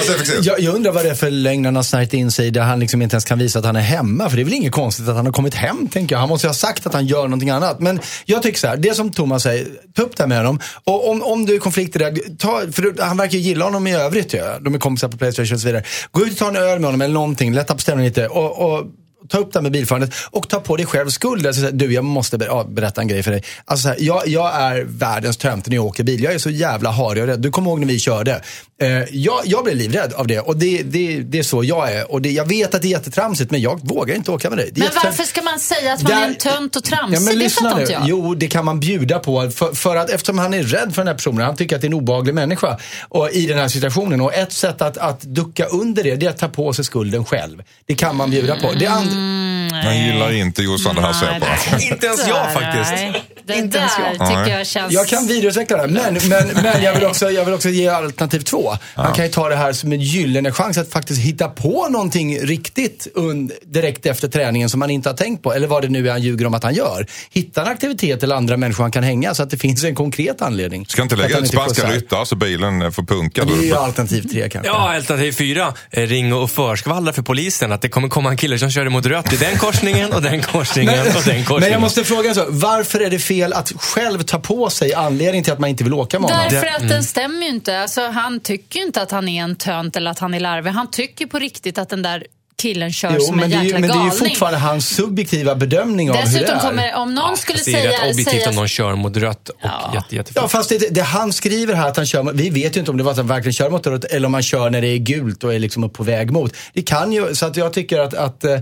[0.00, 0.46] Fexeus?
[0.46, 2.60] Jag, jag undrar vad det är för lögn han har snärjt in sig i där
[2.60, 4.30] han liksom inte ens kan visa att han är hemma.
[4.30, 6.20] För det är väl inget konstigt att han har kommit hem, tänker jag.
[6.20, 7.80] Han måste ju ha sagt att han gör någonting annat.
[7.80, 10.60] Men jag tycker så här, det som Thomas säger, ta upp det här med honom.
[10.84, 13.94] Och om, om du är konflikter där, ta, för han verkar ju gilla honom i
[13.94, 14.40] övrigt ju.
[14.60, 15.84] De är kompisar på Playstation och så vidare.
[16.10, 18.28] Gå ut och ta en öl med honom eller någonting, lätta på stämningen lite.
[18.28, 18.86] Och, och
[19.28, 21.46] Ta upp det här med bilförandet och ta på dig själv skuld.
[21.46, 23.42] Alltså, du, jag måste ber- berätta en grej för dig.
[23.64, 26.22] Alltså, så här, jag, jag är världens tönt när jag åker bil.
[26.22, 27.40] Jag är så jävla harig och rädd.
[27.40, 28.42] Du kommer ihåg när vi körde.
[28.80, 32.12] Eh, jag, jag blev livrädd av det och det, det, det är så jag är.
[32.12, 34.70] Och det, jag vet att det är jättetramsigt men jag vågar inte åka med dig.
[34.72, 35.18] Men jättetramsigt.
[35.18, 37.16] varför ska man säga att man är en tönt och tramsig?
[37.16, 37.82] Ja, men det lyssna nu.
[37.82, 38.02] jag.
[38.06, 39.50] Jo, det kan man bjuda på.
[39.50, 41.86] För, för att eftersom han är rädd för den här personen, han tycker att det
[41.86, 44.20] är en obehaglig människa och, i den här situationen.
[44.20, 47.24] Och ett sätt att, att ducka under det, det är att ta på sig skulden
[47.24, 47.62] själv.
[47.86, 48.72] Det kan man bjuda på.
[48.72, 51.82] Det and- Han gillar inte Jossan det här ser på.
[51.94, 53.24] Inte ens jag faktiskt.
[53.48, 54.28] Det Inte ens jag.
[54.28, 54.92] tycker jag känns...
[54.92, 57.88] Jag kan vidareutveckla det, här, men, men, men jag, vill också, jag vill också ge
[57.88, 58.72] alternativ två.
[58.94, 62.38] Han kan ju ta det här som en gyllene chans att faktiskt hitta på någonting
[62.38, 65.52] riktigt und, direkt efter träningen som man inte har tänkt på.
[65.52, 67.06] Eller vad det nu är han ljuger om att han gör.
[67.30, 70.42] Hitta en aktivitet eller andra människor han kan hänga så att det finns en konkret
[70.42, 70.86] anledning.
[70.86, 73.44] Ska inte lägga ut spanska ryttare så bilen får punka.
[73.44, 74.70] Det är ju alternativ tre kanske.
[74.70, 75.74] Ja, alternativ fyra.
[75.90, 79.06] Eh, Ring och förskvallra för polisen att det kommer komma en kille som körde mot
[79.06, 81.60] rött i den korsningen och den korsningen och den korsningen.
[81.60, 85.44] Men jag måste fråga så, varför är det fel att själv ta på sig anledningen
[85.44, 86.46] till att man inte vill åka med honom?
[86.50, 87.80] Därför Det- att den stämmer ju inte.
[87.80, 90.70] Alltså, han tycker ju inte att han är en tönt eller att han är larvig.
[90.70, 92.24] Han tycker på riktigt att den där
[92.62, 94.18] killen kör Jo, som men en det, är ju, jäkla men det är ju galning.
[94.28, 96.60] fortfarande hans subjektiva bedömning av hur det Dessutom är.
[96.60, 97.90] kommer, om någon skulle Fast det är säga...
[97.92, 99.90] rätt objektivt säga om någon kör mot rött och Ja.
[99.94, 100.42] jätte, jättefort.
[100.42, 102.90] Ja, fast det, det han skriver här att han kör, mot- vi vet ju inte
[102.90, 104.88] om det var att han verkligen kör mot rött eller om han kör när det
[104.88, 106.56] är gult och är liksom på väg mot.
[106.72, 108.58] Det kan ju, så att jag tycker att, att eh,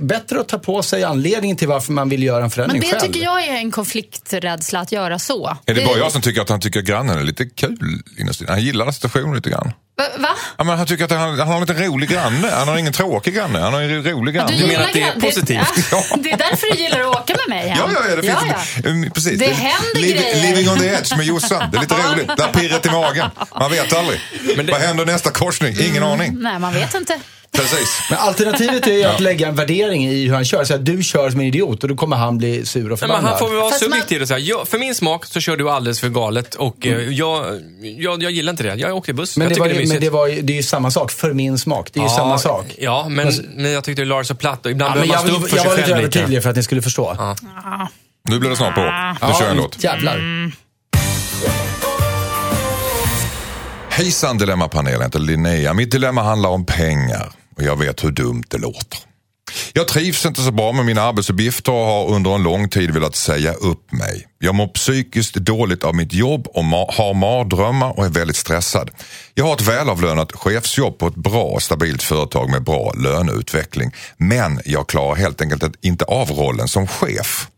[0.00, 2.86] bättre att ta på sig anledningen till varför man vill göra en men förändring det
[2.88, 3.00] själv.
[3.00, 5.56] tycker jag är en konflikträdsla att göra så.
[5.66, 8.02] Är det bara jag som tycker att han tycker att grannen är lite kul?
[8.48, 9.72] Han gillar situationen lite grann.
[10.18, 10.28] Va?
[10.58, 12.50] Ja, men han tycker att han, han har en lite rolig granne.
[12.52, 13.58] Han har ingen tråkig granne.
[13.58, 14.52] Han har en rolig granne.
[14.56, 15.88] Du menar gillar att det är gran- positivt?
[15.92, 17.78] Ja, det är därför du gillar att åka med mig hem.
[17.78, 18.38] Ja, ja, ja, det finns
[18.84, 18.90] ja.
[18.90, 19.38] Mm, precis.
[19.38, 20.42] Det händer grejer.
[20.42, 21.70] Living on the edge med Jossan.
[21.70, 22.26] Det är lite roligt.
[22.36, 23.30] Där pirret i magen.
[23.58, 24.20] Man vet aldrig.
[24.56, 25.76] Men det- Vad händer nästa korsning?
[25.80, 26.36] Ingen aning.
[26.40, 27.20] Nej, man vet inte.
[27.56, 28.00] Precis.
[28.10, 30.64] Men alternativet är ju att lägga en värdering i hur han kör.
[30.64, 32.90] Så att du kör som en idiot och då kommer han bli sur och Nej,
[32.90, 33.30] men förbannad.
[33.30, 35.70] han får väl vara Fast subjektiv och säga, jag, för min smak så kör du
[35.70, 37.60] alldeles för galet och eh, jag,
[37.98, 38.74] jag, jag gillar inte det.
[38.74, 39.36] Jag åkte buss.
[39.36, 41.10] men jag det, var, det är ju- men det, var, det är ju samma sak,
[41.12, 41.90] för min smak.
[41.92, 42.66] Det är ju samma sak.
[42.78, 45.32] Ja, men, men jag tyckte det la så platt och ibland Ja, men behöver jag,
[45.32, 46.18] man stå upp för jag sig var lite själv lite.
[46.18, 47.34] övertydlig för att ni skulle förstå.
[48.28, 48.80] Nu blir det snart på.
[49.26, 49.84] Nu kör jag en låt.
[49.84, 50.20] Jävlar.
[53.90, 55.74] Hejsan Dilemmapanelen, jag heter Linnea.
[55.74, 58.98] Mitt dilemma handlar om pengar och jag vet hur dumt det låter.
[59.72, 63.16] Jag trivs inte så bra med mina arbetsuppgifter och har under en lång tid velat
[63.16, 64.26] säga upp mig.
[64.38, 68.90] Jag mår psykiskt dåligt av mitt jobb och ma- har mardrömmar och är väldigt stressad.
[69.34, 73.90] Jag har ett välavlönat chefsjobb på ett bra och stabilt företag med bra löneutveckling.
[74.16, 77.48] Men jag klarar helt enkelt inte av rollen som chef.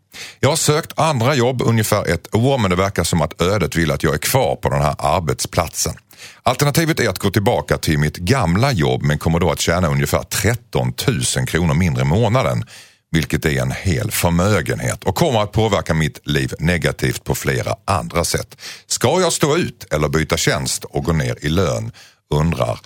[0.40, 3.90] Jag har sökt andra jobb ungefär ett år men det verkar som att ödet vill
[3.90, 5.94] att jag är kvar på den här arbetsplatsen.
[6.42, 10.22] Alternativet är att gå tillbaka till mitt gamla jobb men kommer då att tjäna ungefär
[10.22, 10.92] 13
[11.37, 12.64] 000 kronor mindre i månaden.
[13.11, 18.24] Vilket är en hel förmögenhet och kommer att påverka mitt liv negativt på flera andra
[18.24, 18.61] sätt.
[18.87, 21.92] Ska jag stå ut eller byta tjänst och gå ner i lön?
[22.35, 22.81] Undrar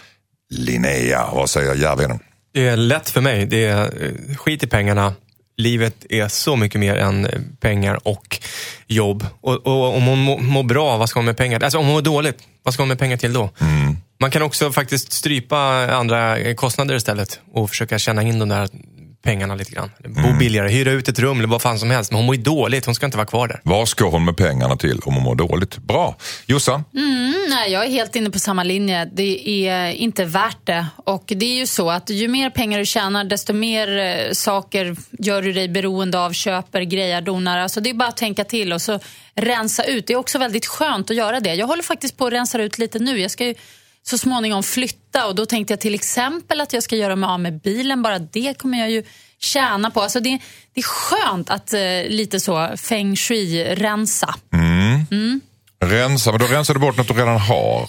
[0.51, 2.18] Linnea, vad säger Järvheden?
[2.55, 3.47] Det är lätt för mig.
[3.47, 5.14] Det är eh, skit i pengarna.
[5.62, 8.38] Livet är så mycket mer än eh, pengar och
[8.87, 9.27] jobb.
[9.40, 11.94] Och, och om hon mår mår bra, vad ska hon med pengar Alltså om hon
[11.94, 13.51] mår dåligt, vad ska hon med pengar till då?
[14.20, 15.59] Man kan också faktiskt strypa
[15.94, 18.68] andra kostnader istället och försöka tjäna in de där
[19.22, 19.90] pengarna lite grann.
[20.04, 22.11] Bo billigare, hyra ut ett rum eller vad fan som helst.
[22.11, 23.61] Men hon mår ju dåligt, hon ska inte vara kvar där.
[23.64, 25.78] Vad ska hon med pengarna till om hon mår dåligt?
[25.78, 26.16] Bra.
[26.46, 26.85] Jossan?
[27.48, 29.04] Nej, jag är helt inne på samma linje.
[29.04, 30.87] Det är inte värt det.
[30.96, 34.96] Och det är ju så att ju mer pengar du tjänar, desto mer eh, saker
[35.18, 37.58] gör du dig beroende av, köper, grejer, donar.
[37.58, 39.00] Alltså det är bara att tänka till och så
[39.35, 40.06] rensa ut.
[40.06, 41.54] Det är också väldigt skönt att göra det.
[41.54, 43.20] Jag håller faktiskt på att rensa ut lite nu.
[43.20, 43.54] Jag ska ju
[44.07, 47.41] så småningom flytta och då tänkte jag till exempel att jag ska göra mig av
[47.41, 48.03] med bilen.
[48.03, 49.03] Bara det kommer jag ju
[49.38, 50.01] tjäna på.
[50.03, 50.38] Alltså det,
[50.75, 54.35] det är skönt att eh, lite så feng shui-rensa.
[55.85, 57.81] Rensa, men då rensar du bort något du redan har.
[57.83, 57.88] Eh,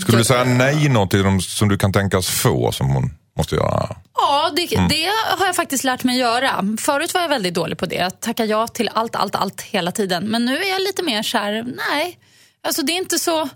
[0.00, 3.10] Skulle du jag- säga nej något till dem som du kan tänkas få som hon
[3.38, 3.96] måste göra?
[4.14, 6.64] Ja, det, det har jag faktiskt lärt mig göra.
[6.80, 8.00] Förut var jag väldigt dålig på det.
[8.00, 10.24] Att tacka ja till allt, allt, allt hela tiden.
[10.24, 12.18] Men nu är jag lite mer så här, nej.
[12.66, 13.48] Alltså det är inte så...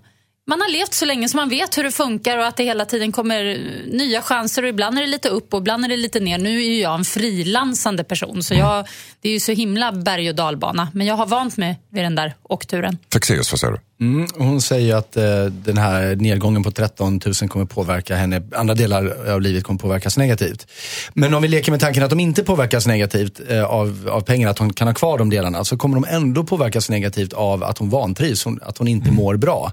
[0.48, 2.84] Man har levt så länge så man vet hur det funkar och att det hela
[2.84, 6.20] tiden kommer nya chanser och ibland är det lite upp och ibland är det lite
[6.20, 6.38] ner.
[6.38, 8.86] Nu är ju jag en frilansande person så jag,
[9.20, 10.88] det är ju så himla berg och dalbana.
[10.94, 12.98] Men jag har vant mig vid den där åkturen.
[13.12, 13.80] Fexeus, vad säger du?
[14.00, 18.74] Mm, hon säger att eh, den här nedgången på 13 000 kommer påverka henne, andra
[18.74, 20.66] delar av livet kommer påverkas negativt.
[21.14, 24.48] Men om vi leker med tanken att de inte påverkas negativt eh, av, av pengar,
[24.48, 27.78] att hon kan ha kvar de delarna, så kommer de ändå påverkas negativt av att
[27.78, 29.72] hon vantrivs, hon, att hon inte mår bra.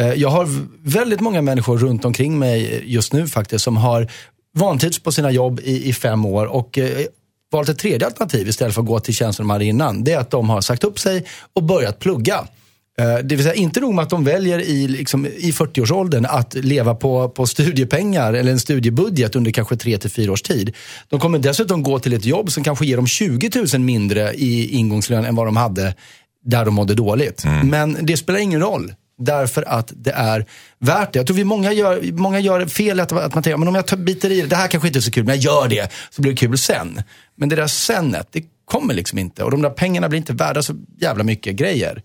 [0.00, 0.48] Eh, jag har
[0.84, 4.10] väldigt många människor runt omkring mig just nu faktiskt som har
[4.58, 7.06] vantrivts på sina jobb i, i fem år och eh,
[7.52, 10.04] valt ett tredje alternativ istället för att gå till tjänsten de hade innan.
[10.04, 12.44] Det är att de har sagt upp sig och börjat plugga.
[12.98, 16.54] Eh, Det vill säga inte nog med att de väljer i, liksom, i 40-årsåldern att
[16.54, 20.74] leva på, på studiepengar eller en studiebudget under kanske 3 till 4 års tid.
[21.08, 24.68] De kommer dessutom gå till ett jobb som kanske ger dem 20 000 mindre i
[24.76, 25.94] ingångslön än vad de hade
[26.44, 27.44] där de mådde dåligt.
[27.64, 28.92] Men det spelar ingen roll.
[29.24, 30.46] Därför att det är
[30.78, 31.18] värt det.
[31.18, 33.86] Jag tror vi många gör, många gör fel att, att man tänker, men om jag
[33.86, 35.92] tar, biter i det, det här kanske inte är så kul, men jag gör det,
[36.10, 37.02] så blir det kul sen.
[37.36, 39.44] Men det där senet, det kommer liksom inte.
[39.44, 42.02] Och de där pengarna blir inte värda så jävla mycket grejer.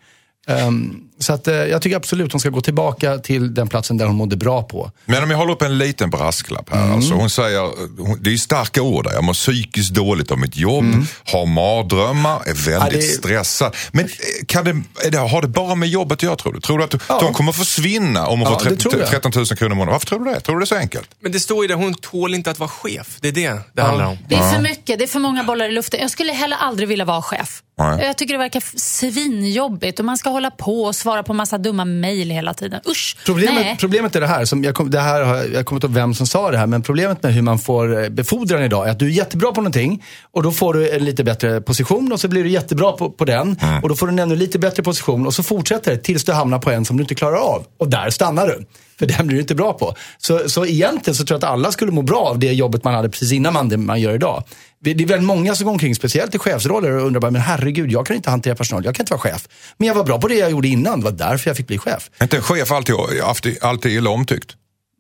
[0.48, 4.06] Um, så att, eh, jag tycker absolut hon ska gå tillbaka till den platsen där
[4.06, 4.92] hon mådde bra på.
[5.06, 6.84] Men om jag håller upp en liten brasklapp här.
[6.84, 6.96] Mm.
[6.96, 7.60] Alltså hon säger,
[8.08, 9.14] hon, det är starka ord där.
[9.14, 10.86] Jag mår psykiskt dåligt av mitt jobb,
[11.32, 12.82] har mardrömmar, är väldigt Mm.
[12.84, 13.76] Ja, det- stressad.
[13.92, 14.10] Men eh,
[14.48, 14.70] kan det,
[15.06, 16.60] är det, har det bara med jobbet att göra tror du?
[16.60, 17.20] Tror du att Ja.
[17.22, 19.10] de kommer försvinna om hon Ja, får det tror 13, jag.
[19.10, 19.92] 13 000 kronor i månaden?
[19.92, 20.40] Varför tror du det?
[20.40, 21.10] Tror du det är så enkelt?
[21.20, 23.18] Men det står ju där, hon tål inte att vara chef.
[23.22, 24.18] Det är det det handlar om.
[24.30, 26.00] Det är för mycket, det är för många bollar i luften.
[26.00, 27.64] Jag skulle heller aldrig vilja vara chef.
[27.80, 28.64] Jag tycker det verkar
[29.12, 32.82] svinjobbigt och man ska hålla på och svara på massa dumma mejl hela tiden.
[32.90, 33.16] Usch!
[33.18, 33.26] Nej.
[33.26, 35.94] Problemet, problemet är det här, som jag, kom, det här har, jag kommer inte ihåg
[35.94, 38.92] vem som sa det här, men problemet med hur man får eh, befordran idag är
[38.92, 42.20] att du är jättebra på någonting och då får du en lite bättre position och
[42.20, 44.84] så blir du jättebra på, på den och då får du en ännu lite bättre
[44.84, 47.66] position och så fortsätter det tills du hamnar på en som du inte klarar av
[47.78, 48.66] och där stannar du.
[49.00, 49.96] För den blir du inte bra på.
[50.18, 52.94] Så, så egentligen så tror jag att alla skulle må bra av det jobbet man
[52.94, 54.44] hade precis innan man, det man gör idag.
[54.80, 57.92] Det är väldigt många som går omkring, speciellt i chefsroller och undrar bara, men herregud,
[57.92, 59.48] jag kan inte hantera personal, jag kan inte vara chef.
[59.78, 61.78] Men jag var bra på det jag gjorde innan, det var därför jag fick bli
[61.78, 62.10] chef.
[62.18, 64.56] Är inte en chef alltid, alltid, alltid illa omtyckt?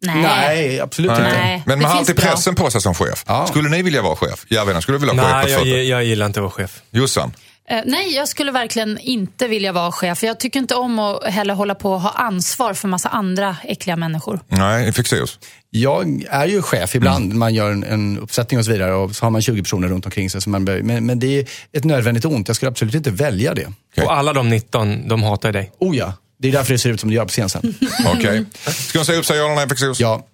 [0.05, 0.21] Nej.
[0.21, 1.55] Nej, absolut Nej.
[1.55, 1.69] inte.
[1.69, 2.25] Men man har alltid bra.
[2.25, 3.23] pressen på sig som chef.
[3.27, 3.47] Ja.
[3.47, 4.45] Skulle ni vilja vara chef?
[4.49, 6.81] Järvheden, skulle du vilja vara chef Nej, på jag, jag gillar inte att vara chef.
[6.91, 7.33] Jossan?
[7.69, 10.23] Eh, nej, jag skulle verkligen inte vilja vara chef.
[10.23, 13.95] Jag tycker inte om att heller hålla på och ha ansvar för massa andra äckliga
[13.95, 14.39] människor.
[14.47, 15.39] Nej, Fexeus?
[15.69, 19.25] Jag är ju chef ibland, man gör en, en uppsättning och så vidare och så
[19.25, 20.41] har man 20 personer runt omkring sig.
[20.41, 23.67] Som man men, men det är ett nödvändigt ont, jag skulle absolut inte välja det.
[23.91, 24.06] Okej.
[24.06, 25.71] Och alla de 19, de hatar dig.
[25.80, 27.75] Oh ja, det är därför det ser ut som det gör på scen sen.
[28.15, 28.45] Okej.
[28.65, 29.99] Ska hon säga upp sig, ja eller nej, Fexeus?
[29.99, 30.25] Ja,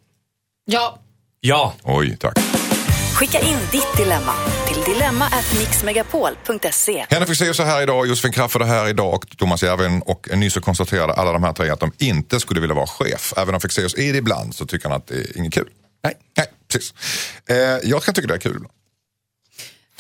[0.66, 1.00] Ja,
[1.42, 2.40] Ja, Oj, tack.
[3.14, 4.34] Skicka in ditt dilemma
[4.68, 7.06] till dilemma@mixmegapol.se.
[7.10, 10.02] Henrik Fexeus är här idag, Josefin Crafoord är här idag och Thomas Järvheden.
[10.02, 13.34] Och nyss så konstaterade alla de här tre att de inte skulle vilja vara chef.
[13.38, 15.68] Även om Fexeus är det ibland så tycker han att det är inget kul.
[16.04, 16.14] nej.
[16.38, 16.94] Nej, precis.
[17.50, 18.60] Eh, jag kan tycka det är kul.
[18.60, 18.70] vad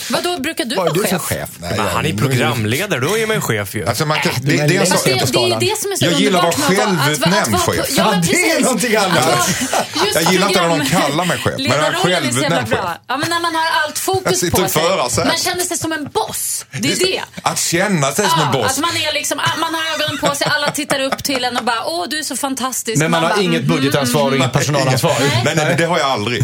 [0.09, 1.21] då brukar du Vad är vara du för chef?
[1.39, 1.49] chef?
[1.59, 3.87] Nej, men jag- han är programledare, då är man chef ju.
[3.87, 5.91] Alltså man kan, du det, det är en sak, på Det, det är det som
[5.91, 7.97] är så Jag gillar att underbart vara med att vara- att- att vara- självutnämnd chef.
[7.97, 8.63] Ja, men Ja, det är precis.
[8.65, 9.17] någonting annat.
[9.17, 11.85] Att vara- just Jag gillar inte när program- någon kallar mig chef, men när jag
[11.85, 12.77] är Ledarrollen är så jävla självutnämnd bra.
[12.89, 12.97] chef.
[13.07, 14.81] Ja, men när man har allt Jag fokus sitter på och sig.
[14.83, 15.25] förar sig.
[15.25, 16.65] Man känner sig som en boss.
[16.81, 17.21] Det är det.
[17.49, 18.71] Att känna sig som en Ja, boss.
[18.71, 21.57] att man, är liksom, ah, man har ögonen på sig, alla tittar upp till en
[21.57, 22.97] och bara åh du är så fantastisk.
[22.97, 25.15] Men man har bara, inget mm, budgetansvar och inget personalansvar.
[25.45, 26.43] Nej, nej, det har jag aldrig.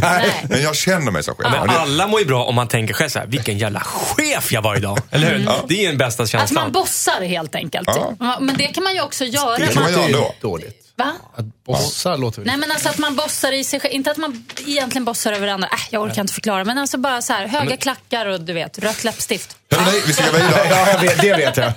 [0.49, 1.47] Men jag känner mig som chef.
[1.53, 3.79] Ja, Men det- alla mår ju bra om man tänker själv så här, vilken jävla
[3.79, 4.99] chef jag var idag.
[5.11, 5.49] Eller hur?
[5.67, 6.71] Det är den bästa Att man känslan.
[6.71, 7.89] bossar helt enkelt.
[8.19, 8.37] Ja.
[8.39, 9.57] Men det kan man ju också göra.
[9.57, 10.33] Det kan man göra Det är ändå.
[10.41, 10.85] dåligt.
[10.95, 11.11] Va?
[11.35, 12.47] Att bossa låter väl...
[12.47, 13.93] Nej men alltså att man bossar i sig själv.
[13.93, 15.67] Inte att man egentligen bossar över andra.
[15.67, 16.63] Äh, jag orkar inte förklara.
[16.63, 19.57] Men alltså bara så här, höga klackar och du vet, rött läppstift.
[19.75, 20.67] Hörrni, vi ska gå vidare.
[20.69, 21.73] Ja, jag vet, det vet jag.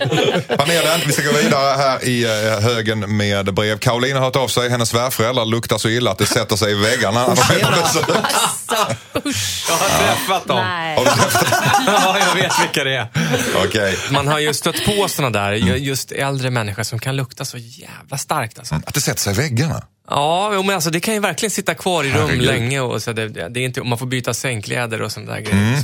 [0.58, 3.78] Panelen, vi ska gå vidare här i eh, högen med brev.
[3.78, 4.70] Caroline har hört av sig.
[4.70, 7.20] Hennes svärföräldrar luktar så illa att det sätter sig i väggarna.
[7.24, 8.00] Alltså,
[9.24, 9.66] usch.
[9.68, 10.56] Jag har träffat dem.
[10.56, 10.96] Nej.
[10.96, 11.46] Har du träffat-
[11.86, 13.08] Ja, jag vet vilka det är.
[13.64, 13.98] Okej.
[14.10, 18.18] Man har ju stött på sådana där, just äldre människor som kan lukta så jävla
[18.18, 18.58] starkt.
[18.58, 18.74] Alltså.
[18.74, 19.82] Att det sätter sig i väggarna.
[20.08, 22.42] Ja, men alltså, det kan ju verkligen sitta kvar i rum Herregud.
[22.46, 22.80] länge.
[22.80, 25.78] Och så det, det är inte, och man får byta sängkläder och sådana där grejer.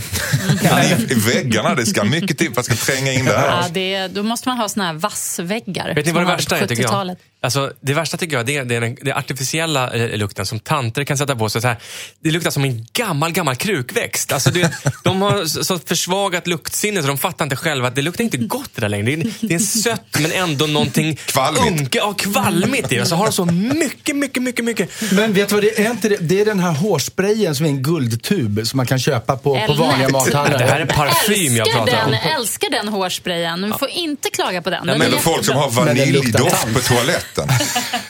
[1.09, 3.69] I, I väggarna, det ska mycket till för att ska tränga in det Ja, här.
[3.71, 5.95] det, då måste man ha såna här vassväggar.
[5.95, 6.91] Vet ni vad det värsta är tycker jag?
[6.91, 7.19] 70-talet.
[7.41, 10.59] Alltså, det värsta tycker jag det är, det är den det artificiella eh, lukten som
[10.61, 11.61] tanter kan sätta på sig.
[11.63, 11.77] Så här,
[12.21, 14.33] det luktar som en gammal, gammal krukväxt.
[14.33, 14.73] Alltså, det,
[15.05, 18.71] de har så försvagat luktsinne så de fattar inte själva att det luktar inte gott
[18.75, 19.17] det där längre.
[19.17, 21.65] Det är, det är sött men ändå någonting Kvalmigt.
[21.67, 23.01] unke- ja, kvalmigt.
[23.01, 24.91] Och så har de så mycket, mycket, mycket, mycket.
[25.13, 25.91] Men vet du vad det är?
[25.91, 29.37] Inte det, det är den här hårsprayen som är en guldtub som man kan köpa
[29.37, 30.59] på, på vanliga mathandlar.
[30.59, 32.11] Det här är parfym jag pratar om.
[32.11, 33.63] den, älskar den hårsprayen.
[33.63, 34.87] Du får inte klaga på den.
[34.87, 37.49] Nej, den men är Eller folk som har den vaniljdoft på toaletten.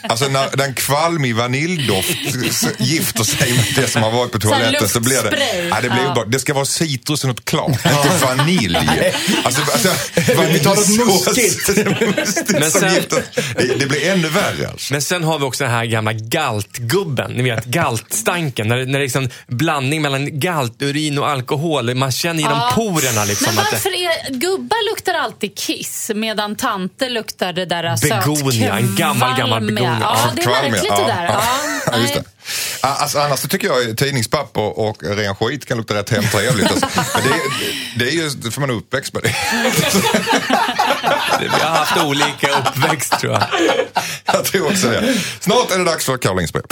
[0.09, 2.17] Alltså när den kvalmig vaniljdoft
[2.77, 5.67] gifter sig med det som har varit på toaletten så blir det...
[5.69, 6.13] Ja, det, blir Ja.
[6.15, 8.77] bara, det ska vara citrus och något klart, inte vanilj.
[9.43, 9.89] Alltså, alltså,
[10.35, 10.89] vaniljsås-
[12.59, 13.03] Men sen-
[13.57, 14.93] det, det blir ännu värre alltså.
[14.93, 17.31] Men sen har vi också den här gamla galtgubben.
[17.31, 18.67] Ni vet galtstanken.
[18.67, 21.95] När, när det är liksom blandning mellan galt, urin och alkohol.
[21.95, 22.71] Man känner genom Ja.
[22.75, 23.55] porerna liksom.
[23.55, 28.77] Men att det- varför är gubbar luktar alltid kiss medan tanter luktar det där Begonia,
[28.77, 29.75] en gammal, gammal sötkvalmiga.
[29.75, 29.97] begonia.
[30.01, 31.23] Ja, det är märkligt det där.
[31.25, 31.41] Ja,
[32.15, 32.21] Ja,
[32.81, 36.71] Ja, Alltså, annars så tycker jag tidningspapper och ren skit kan lukta rätt hemtrevligt.
[36.71, 36.87] Alltså.
[37.15, 39.35] Men det, är- det är ju för man är uppväxt med det.
[41.39, 43.43] Vi har haft olika uppväxt tror jag.
[44.25, 45.13] Jag tror också det.
[45.39, 46.63] Snart är det dags för Karolins brev.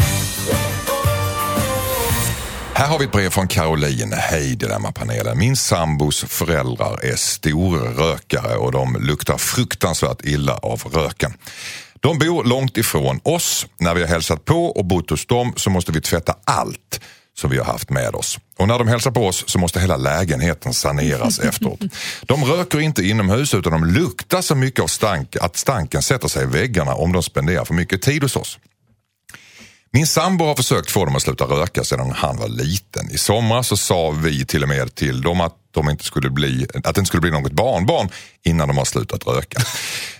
[2.74, 4.13] Här har vi ett brev från Caroline.
[4.18, 5.38] Hej Dilemmapanelen.
[5.38, 11.34] Min sambos föräldrar är storrökare och de luktar fruktansvärt illa av röken.
[12.00, 13.68] De bor långt ifrån oss.
[13.80, 17.02] När vi har hälsat på och bott hos dem så måste vi tvätta allt
[17.38, 18.40] som vi har haft med oss.
[18.58, 21.80] Och när de hälsar på oss så måste hela lägenheten saneras efteråt.
[22.22, 26.44] De röker inte inomhus utan de luktar så mycket av stank att stanken sätter sig
[26.44, 28.60] i väggarna om de spenderar för mycket tid hos oss.
[29.98, 33.12] Min sambo har försökt få dem att sluta röka sedan han var liten.
[33.12, 36.68] I somras så sa vi till och med till dem att, de inte skulle bli,
[36.74, 38.10] att det inte skulle bli något barnbarn
[38.46, 39.62] innan de har slutat röka.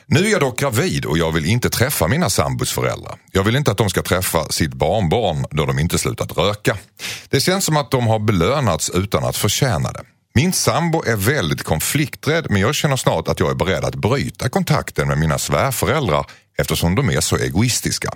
[0.06, 3.16] Nu är jag dock gravid och jag vill inte träffa mina sambos föräldrar.
[3.32, 6.78] Jag vill inte att de ska träffa sitt barnbarn då de inte slutat röka.
[7.30, 10.04] Det känns som att de har belönats utan att förtjäna det.
[10.34, 14.50] Min sambo är väldigt konflikträdd men jag känner snart att jag är beredd att bryta
[14.50, 16.26] kontakten med mina svärföräldrar
[16.58, 18.10] eftersom de är så egoistiska.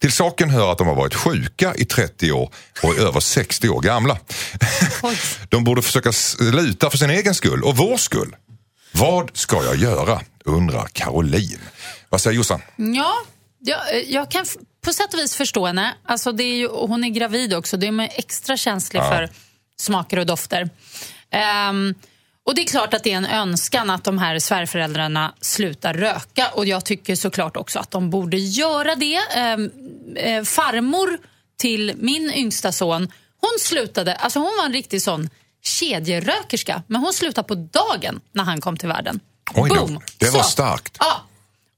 [0.00, 2.50] Till saken hör att de har varit sjuka i 30 år
[2.82, 4.18] och är över 60 år gamla.
[5.48, 8.36] De borde försöka sluta för sin egen skull och vår skull.
[8.92, 10.20] Vad ska jag göra?
[10.48, 11.60] undrar Caroline.
[12.08, 12.62] Vad säger Jossan?
[12.76, 13.14] Ja,
[13.58, 14.46] jag, jag kan
[14.84, 15.94] på sätt och vis förstå henne.
[16.04, 17.76] Alltså det är ju, hon är gravid också.
[17.76, 19.30] Det är man extra känslig för
[19.80, 20.70] smaker och dofter.
[21.30, 21.94] Ehm,
[22.48, 26.48] och det är klart att det är en önskan att de här svärföräldrarna slutar röka.
[26.54, 29.16] Och jag tycker såklart också att de borde göra det.
[29.36, 29.70] Ehm,
[30.16, 31.18] eh, farmor
[31.58, 33.08] till min yngsta son,
[33.40, 35.30] hon slutade, alltså hon var en riktig sån
[35.62, 36.82] kedjerökerska.
[36.86, 39.20] Men hon slutade på dagen när han kom till världen.
[39.54, 40.00] Oj Boom!
[40.18, 40.48] det var Så.
[40.48, 40.96] starkt.
[41.00, 41.22] Ja.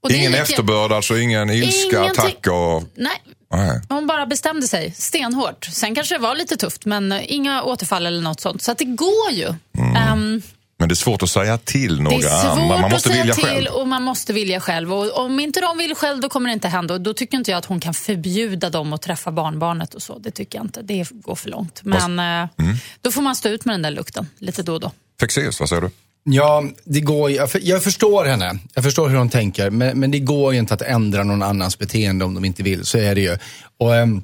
[0.03, 2.23] Och Ingen lika- efterbörd, alltså ingen ilska, Ingenting.
[2.25, 2.83] attack och...
[2.95, 3.81] Nej, Nej.
[3.89, 5.65] hon bara bestämde sig stenhårt.
[5.65, 8.61] Sen kanske det var lite tufft, men inga återfall eller något sånt.
[8.61, 9.53] Så det går ju.
[9.97, 10.41] Ehm,
[10.81, 12.65] Men det är svårt att säga till det några är svårt andra.
[12.67, 13.67] Man att måste säga vilja till själv.
[13.67, 14.93] och man måste vilja själv.
[14.93, 16.93] Och om inte de vill själv, då kommer det inte hända.
[16.93, 20.17] Och då tycker inte jag att hon kan förbjuda dem att träffa barnbarnet och så.
[20.19, 20.81] Det tycker jag inte.
[20.81, 21.81] Det går för långt.
[21.83, 22.75] Men eh, Mm.
[23.01, 24.91] då får man stå ut med den där lukten lite då och då.
[25.19, 25.89] Fexeus, vad säger du?
[26.23, 28.57] Ja, det går jag, för, jag förstår henne.
[28.73, 29.69] Jag förstår hur hon tänker.
[29.69, 32.85] Men, men det går ju inte att ändra någon annans beteende om de inte vill.
[32.85, 33.37] Så är det ju.
[33.77, 34.23] Och, ehm,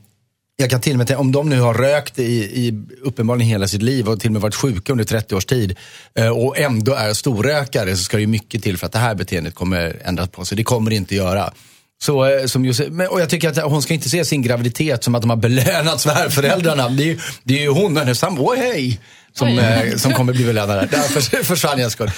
[0.59, 3.67] jag kan till och med tänka, om de nu har rökt i, i uppenbarligen hela
[3.67, 5.77] sitt liv och till och med varit sjuka under 30 års tid
[6.15, 9.15] eh, och ändå är storrökare så ska det ju mycket till för att det här
[9.15, 10.57] beteendet kommer ändras på sig.
[10.57, 11.53] Det kommer det inte göra.
[12.01, 15.15] Så, eh, som men, och jag tycker att hon ska inte se sin graviditet som
[15.15, 16.89] att de har belönat svärföräldrarna.
[16.89, 18.99] Det är, det är ju hon och hennes sambo, hej,
[19.33, 20.87] som, eh, som kommer bli belönade.
[20.91, 22.11] Där förs- försvann jag skull.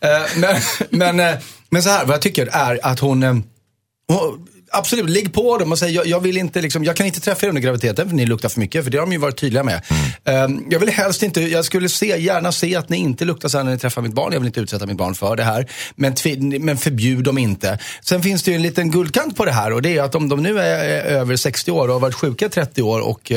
[0.00, 0.56] Eh, men,
[0.90, 1.38] men, eh,
[1.70, 3.34] men så här, vad jag tycker är att hon, eh,
[4.08, 7.20] hon absolut, ligg på dem och säg jag, jag vill inte liksom, jag kan inte
[7.20, 8.84] träffa er under graviditeten för ni luktar för mycket.
[8.84, 9.82] För det har de ju varit tydliga med.
[10.24, 13.56] Ehm, jag vill helst inte, jag skulle se, gärna se att ni inte luktar så
[13.56, 14.32] här när ni träffar mitt barn.
[14.32, 15.66] Jag vill inte utsätta mitt barn för det här.
[15.94, 16.14] Men,
[16.60, 17.78] men förbjud dem inte.
[18.04, 20.28] Sen finns det ju en liten guldkant på det här och det är att om
[20.28, 23.32] de nu är, är över 60 år och har varit sjuka i 30 år och,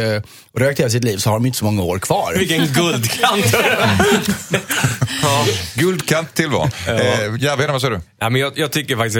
[0.51, 2.33] och rökt hela sitt liv så har de inte så många år kvar.
[2.37, 3.45] Vilken guldkant!
[5.21, 5.45] ja.
[5.75, 6.69] Guldkant tillvaron.
[6.87, 6.93] Eh,
[7.39, 8.01] Järvheden, vad säger du?
[8.19, 9.17] Ja, men jag, jag tycker faktiskt,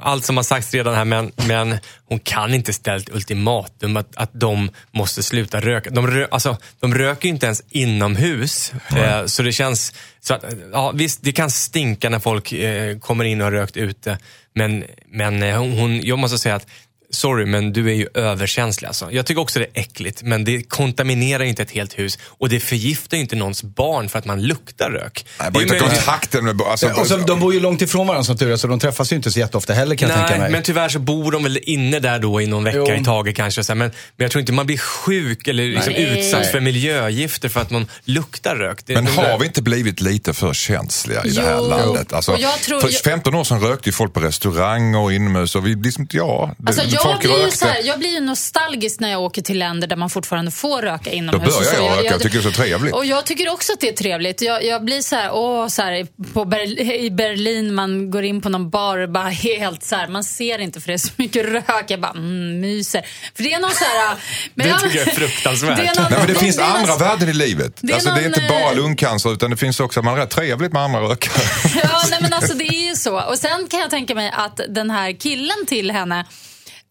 [0.00, 4.16] allt som har sagts redan här, men, men hon kan inte ställa ett ultimatum att,
[4.16, 5.90] att de måste sluta röka.
[5.90, 8.72] De, rö, alltså, de röker ju inte ens inomhus.
[8.96, 13.24] Eh, så det känns, så att, ja, visst det kan stinka när folk eh, kommer
[13.24, 14.18] in och har rökt ute.
[14.54, 16.66] Men, men eh, hon, jag måste säga att
[17.10, 18.88] Sorry, men du är ju överkänslig.
[18.88, 19.12] Alltså.
[19.12, 22.18] Jag tycker också det är äckligt, men det kontaminerar inte ett helt hus.
[22.24, 25.26] Och det förgiftar ju inte någons barn för att man luktar rök.
[25.40, 26.62] Nej, bara inte möjligt- kontakten med...
[26.62, 29.12] Alltså, Och så, de bor ju långt ifrån varandra som tur är, så de träffas
[29.12, 30.50] ju inte så jätteofta heller kan jag tänka Nej, mig.
[30.50, 32.94] men tyvärr så bor de väl inne där då i någon vecka Jo.
[32.94, 33.60] i taget kanske.
[33.60, 36.18] och Så här, men, men jag tror inte man blir sjuk eller liksom Nej.
[36.18, 38.78] utsatt för miljögifter för att man luktar rök.
[38.86, 41.68] Det, Men det- har vi inte blivit lite för känsliga i det här Jo.
[41.68, 42.12] landet?
[42.12, 45.66] Alltså, tror- för jag- 15 år sedan rökte ju folk på restaurang och inomhus och
[45.66, 47.56] vi liksom, ja, det, Alltså jag, folk blir ju rökte.
[47.58, 50.82] så här, jag blir ju nostalgisk när jag åker till länder där man fortfarande får
[50.82, 51.54] röka inomhus.
[51.54, 51.82] Då börjar så.
[51.84, 52.94] jag röka, jag tycker det är så trevligt.
[52.94, 54.42] Och jag tycker också att det är trevligt.
[54.42, 58.40] Jag, jag blir så här, åh, så här, på Ber- i Berlin, man går in
[58.40, 61.12] på någon bar och bara helt så här, man ser inte för det är så
[61.16, 61.84] mycket rök.
[61.88, 63.02] Jag bara, mm, myser.
[63.34, 64.16] För det är någon så här...
[64.54, 65.76] Men Det jag- tycker jag är fruktansvärt.
[65.76, 67.72] Det är någon- Nej, men det finns är någon- andra värden i livet.
[67.80, 70.14] Det är alltså, det är någon, inte bara eh, lungcancer utan det finns också, man
[70.14, 71.42] är rätt trevligt med andra rökare.
[71.82, 73.20] Ja, nej, men alltså det är ju så.
[73.20, 76.26] Och sen kan jag tänka mig att den här killen till henne,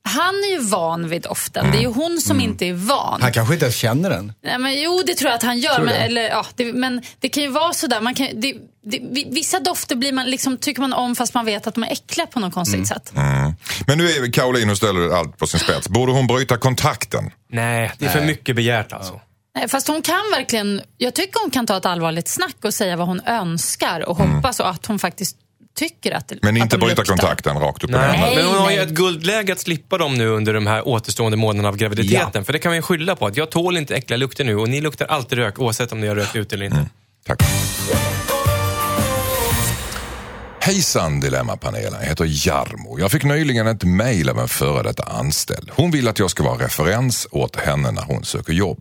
[0.04, 1.72] han är ju van vid doften.
[1.72, 3.22] Det är ju hon som inte är van.
[3.22, 4.34] Han kanske inte ens känner den.
[4.44, 5.78] Nej, men, jo, det tror jag att han gör.
[5.80, 5.94] Men, det?
[5.96, 8.02] eller, ja, det, men det kan ju vara sådär.
[8.02, 8.54] Man kan, det,
[8.86, 11.84] det, vi- vissa dofter blir man, liksom, tycker man om fast man vet att de
[11.84, 13.12] är äckliga på något konstigt sätt.
[13.88, 15.90] Men nu är Caroline och ställer allt på sin spets.
[15.90, 17.32] Borde hon bryta kontakten?
[17.52, 19.20] Nej, det är för mycket begärt alltså.
[19.56, 22.96] Nej, Fast hon kan verkligen, jag tycker hon kan ta ett allvarligt snack och säga
[22.96, 25.38] vad hon önskar och hoppas och att hon faktiskt
[25.78, 27.16] tycker att, Men att inte de bryta luktar.
[27.18, 28.20] kontakten rakt upp Nej.
[28.22, 31.38] Nej, men hon har ju ett guldläge att slippa dem nu under de här återstående
[31.38, 32.30] månaderna av graviditeten.
[32.34, 32.44] Ja.
[32.44, 33.26] För det kan man ju skylla på.
[33.28, 36.08] att Jag tål inte äckliga lukter nu och ni luktar alltid rök oavsett om ni
[36.08, 36.90] har rökt ut eller inte.
[37.28, 37.42] Tack.
[40.60, 43.00] Hejsan Dilemmapanelen, jag heter Jarmo.
[43.00, 45.72] Jag fick nyligen ett mejl av en före detta anställd.
[45.76, 48.80] Hon vill att jag ska vara referens åt henne när hon söker jobb.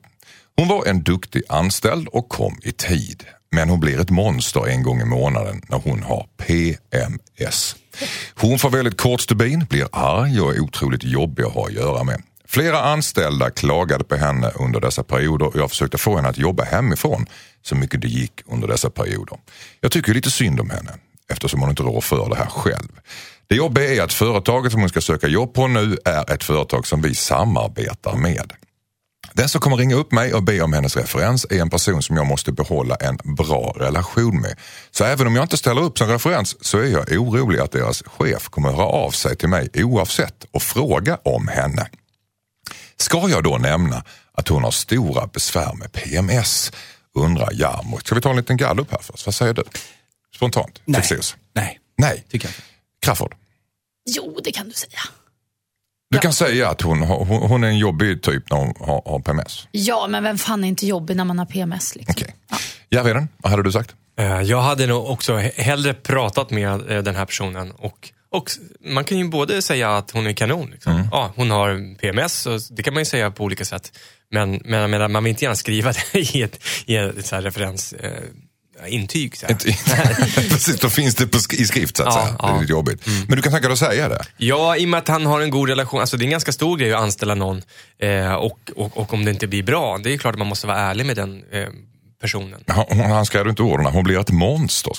[0.56, 3.24] Hon var en duktig anställd och kom i tid.
[3.50, 7.76] Men hon blir ett monster en gång i månaden när hon har PMS.
[8.35, 12.04] Hon får väldigt kort stubin, blir arg och är otroligt jobbig att ha att göra
[12.04, 12.22] med.
[12.48, 16.64] Flera anställda klagade på henne under dessa perioder och jag försökte få henne att jobba
[16.64, 17.26] hemifrån
[17.62, 19.38] så mycket det gick under dessa perioder.
[19.80, 20.90] Jag tycker lite synd om henne
[21.30, 23.00] eftersom hon inte rår för det här själv.
[23.46, 26.87] Det jobbiga är att företaget som hon ska söka jobb på nu är ett företag
[26.87, 28.52] som vi samarbetar med.
[29.37, 32.16] Den som kommer ringa upp mig och be om hennes referens är en person som
[32.16, 34.59] jag måste behålla en bra relation med.
[34.90, 38.03] Så även om jag inte ställer upp som referens så är jag orolig att deras
[38.03, 41.88] chef kommer höra av sig till mig oavsett och fråga om henne.
[42.96, 46.72] Ska jag då nämna att hon har stora besvär med PMS?
[47.14, 47.99] Undrar Jarmo.
[47.99, 49.27] Ska vi ta en liten gallup här först?
[49.27, 49.64] Vad säger du?
[50.37, 50.81] Spontant?
[50.85, 51.03] Nej.
[51.53, 52.25] Nej, Nej.
[52.31, 52.62] tycker jag inte.
[53.01, 53.35] Crafoord?
[54.07, 55.01] Jo, det kan du säga.
[56.11, 56.21] Du Ja.
[56.21, 59.69] kan säga att hon, hon, hon är en jobbig typ när hon har, har PMS.
[59.71, 61.97] Ja, men vem fan är inte jobbig när man har PMS?
[61.97, 62.14] Liksom?
[62.19, 62.35] Okej.
[62.90, 63.95] Järvheden, vad hade du sagt?
[64.19, 68.51] Eh, Jag hade nog också he- hellre pratat med eh, den här personen och, och
[68.85, 70.71] man kan ju både säga att hon är kanon.
[70.71, 71.09] Liksom.
[71.12, 73.99] Ja, hon har PMS, och det kan man ju säga på olika sätt.
[74.31, 77.42] Men, men menar, man vill inte gärna skriva det i ett, i ett så här
[77.42, 77.95] referens,
[78.85, 79.37] eh, intyg.
[79.37, 79.55] Så här.
[80.49, 82.37] Precis, då finns det på, sk- i skrift så att Ja, säga.
[82.39, 82.49] Det är ja.
[82.49, 82.61] Mm.
[82.61, 83.07] lite jobbigt.
[83.29, 84.25] Men du kan tänka dig att säga det?
[84.37, 86.01] Ja, i och med att han har en god relation.
[86.01, 87.62] Alltså det är en ganska stor grej att anställa någon.
[88.03, 90.67] Eh, och, och, och om det inte blir bra, det är klart att man måste
[90.67, 91.67] vara ärlig med den eh,
[92.21, 92.61] personen.
[92.67, 94.93] Han, han skrev inte orden, hon blir ett monster.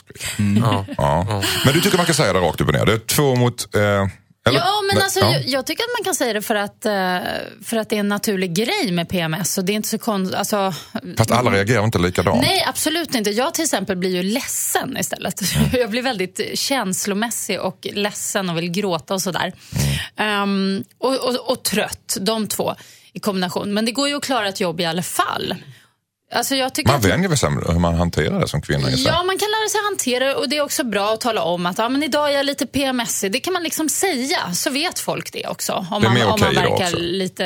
[0.62, 0.86] Ja.
[0.98, 1.44] Ja.
[1.66, 2.86] Men du tycker man kan säga det rakt upp och ner?
[2.86, 3.76] Det är två mot...
[3.76, 4.08] Eh,
[4.48, 4.60] eller?
[4.60, 5.32] Ja, men alltså, Ja.
[5.34, 7.18] jag, jag tycker att man kan säga det för att, eh,
[7.66, 9.58] för att det är en naturlig grej med PMS.
[9.58, 10.38] Och det är inte så konstigt.
[10.38, 10.74] Alltså,
[11.18, 12.42] Fast alla reagerar inte likadant.
[12.42, 13.30] Nej, absolut inte.
[13.30, 15.42] Jag till exempel blir ju ledsen istället.
[15.74, 19.54] Jag blir väldigt känslomässig och ledsen och vill gråta och sådär.
[20.16, 22.76] Ehm, och, och, och trött, de två
[23.14, 23.74] i kombination.
[23.74, 25.56] Men det går ju att klara ett jobb i alla fall.
[26.32, 28.90] Alltså Man vänjer väl sig med hur man hanterar det som kvinna.
[28.90, 29.12] gissar.
[29.12, 31.66] Ja, man kan lära sig hantera det och det är också bra att tala om
[31.66, 33.32] att ja, men idag är jag lite PMSig.
[33.32, 35.86] Det kan man liksom säga, så vet folk det också.
[35.92, 36.98] Om Det man, om man verkar också.
[37.00, 37.46] lite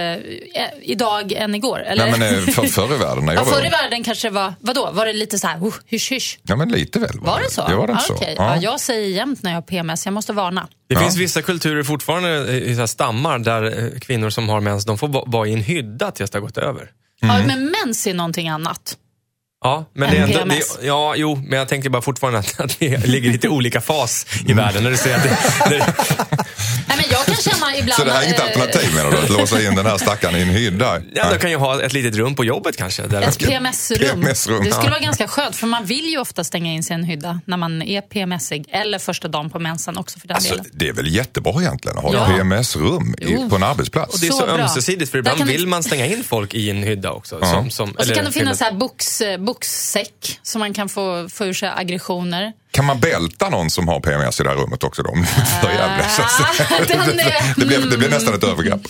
[0.53, 1.79] eh, idag än igår.
[1.79, 2.11] Eller?
[2.11, 4.27] Nej, men eh, för, förr i världen när jag ja, förr i var världen kanske
[4.27, 6.39] det var, vadå, var det lite så här, uh, hysch hysch?
[6.43, 7.19] Ja, men lite väl.
[7.19, 7.65] Var det så?
[7.69, 8.13] Ja, var det ah, så?
[8.13, 8.35] okej.
[8.37, 8.55] Ja.
[8.55, 10.67] Ja, jag säger jämt när jag har PMS, jag måste varna.
[10.89, 10.99] Det Ja.
[10.99, 13.63] finns vissa kulturer fortfarande i så här stammar där
[13.93, 16.41] eh, kvinnor som har mens, de får va- vara i en hydda tills det har
[16.43, 16.89] gått över.
[17.21, 17.35] Mm.
[17.35, 18.97] Ja, men mens är någonting annat.
[19.63, 22.81] Ja, men det är ändå, det, ja, jo, men jag tänkte bara fortfarande att, att
[22.81, 24.83] vi ligger i lite olika fas i världen.
[24.83, 25.37] När du säger att det,
[25.69, 25.93] det,
[26.87, 27.93] Nej, men jag kan känna ibland...
[27.99, 29.17] Så det här är inget eh, alternativ menar du?
[29.17, 31.01] Att låsa in den här stackaren i en hydda?
[31.13, 33.01] ja, de kan ju ha ett litet rum på jobbet kanske.
[33.07, 33.99] Där Ett PMS-rum.
[34.21, 34.89] PMS-rum, det skulle ja.
[34.91, 37.57] vara ganska skönt för man vill ju ofta stänga in sig i en hydda när
[37.57, 38.65] man är PMSig.
[38.71, 40.65] Eller första dagen på mensen också för den Alltså, delen.
[40.73, 42.27] det är väl jättebra egentligen att ha Ja.
[42.27, 43.15] ett PMS-rum
[43.49, 44.13] på en arbetsplats?
[44.13, 46.83] och det är så, Så ömsesidigt, för ibland vill man stänga in folk i en
[46.83, 47.39] hydda också.
[47.45, 50.73] Som, som, Och så eller kan det finnas så här box, eh, boxsäck så man
[50.73, 52.53] kan få, få ur sig aggressioner.
[52.71, 55.09] Kan man bälta någon som har PMS i det här rummet också då?
[55.09, 55.23] Är
[56.03, 56.63] för så.
[56.73, 56.99] Ah, den
[57.57, 58.81] det, blir, det blir nästan ett övergrepp.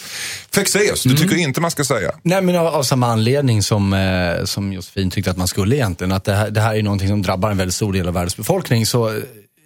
[0.56, 2.12] Fexeus, du tycker inte man ska säga?
[2.24, 6.12] Nej, men av, av samma anledning som, eh, som Josefin tyckte att man skulle egentligen.
[6.12, 8.38] Att det här, det här är någonting som drabbar en väldigt stor del av världens
[8.38, 8.86] befolkning.
[8.86, 9.24] Så eh,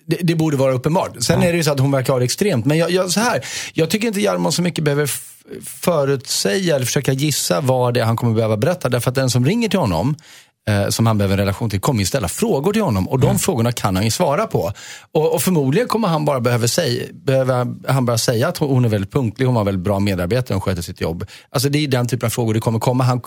[0.07, 1.11] det, det borde vara uppenbart.
[1.19, 2.65] Sen är det ju så att hon verkar ha det extremt.
[2.65, 5.09] Men jag, jag, så här, jag tycker inte Jarmo så mycket behöver
[5.65, 8.89] förutsäga eller försöka gissa vad det är han kommer behöva berätta.
[8.89, 10.15] Därför att den som ringer till honom
[10.69, 13.39] eh, som han behöver en relation till kommer ju ställa frågor till honom och de
[13.39, 14.71] frågorna kan han ju svara på.
[15.11, 18.89] Och, och förmodligen kommer han bara behöva säga, behöva, han bara säga att hon är
[18.89, 21.25] väldigt punktlig, hon var väldigt bra medarbetare, hon sköter sitt jobb.
[21.49, 23.03] Alltså det är den typen av frågor det kommer komma.
[23.03, 23.21] Han,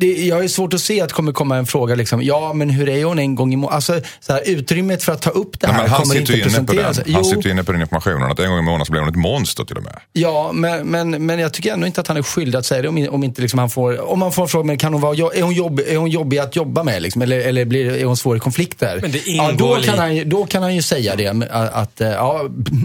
[0.00, 2.70] det, jag är svårt att se att det kommer komma en fråga, liksom, ja men
[2.70, 3.74] hur är hon en gång i månaden?
[3.76, 6.34] Alltså, så här, utrymmet för att ta upp det Nej, här men han kommer sitter
[6.34, 6.96] inte presenteras.
[6.96, 9.00] Han Jo, sitter ju inne på den informationen att en gång i månaden så blir
[9.00, 9.96] hon ett monster till och med.
[10.12, 12.88] Ja, men, men, men jag tycker ändå inte att han är skyldig att säga det
[12.88, 15.16] om, om inte liksom han får, om man får en fråga, men kan hon vara,
[15.34, 17.22] är hon, jobb, är hon jobbig att jobba med liksom?
[17.22, 18.98] Eller, eller blir, är hon svår i konflikter?
[19.02, 22.08] Men det ja, då, kan han, ju- då kan han ju säga det, att, eh,
[22.08, 22.42] ja,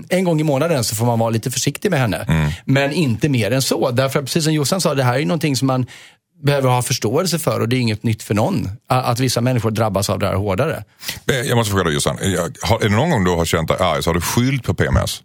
[0.10, 2.26] en gång i månaden så får man vara lite försiktig med henne.
[2.28, 2.52] Mm.
[2.66, 3.92] Men inte mer än så.
[3.92, 5.86] Därför precis som Jossan sa, det här är någonting som man
[6.46, 8.70] behöver ha förståelse för och det är inget nytt för någon.
[8.88, 10.84] Att vissa människor drabbas av det här hårdare.
[11.32, 12.18] Eh, Jag måste fråga dig Jossan,
[12.62, 14.74] har- är det någon gång du har känt dig arg så har du skyllt på
[14.74, 15.22] PMS?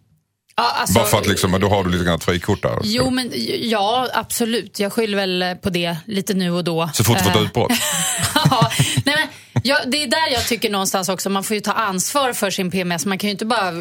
[0.57, 2.79] Ja, alltså, Bara för att liksom, då har du lite grann ett frikort där.
[2.83, 4.81] Jo, men ja, absolut.
[4.81, 6.91] Jag skyller väl på det lite nu och då.
[6.95, 7.73] Så fort du får ett Eh, utbrott.
[8.35, 8.71] ja,
[9.05, 9.29] nej, men,
[9.63, 12.71] ja, det är där jag tycker någonstans också, man får ju ta ansvar för sin
[12.71, 13.07] PMS.
[13.07, 13.75] Man kan ju inte bara eh,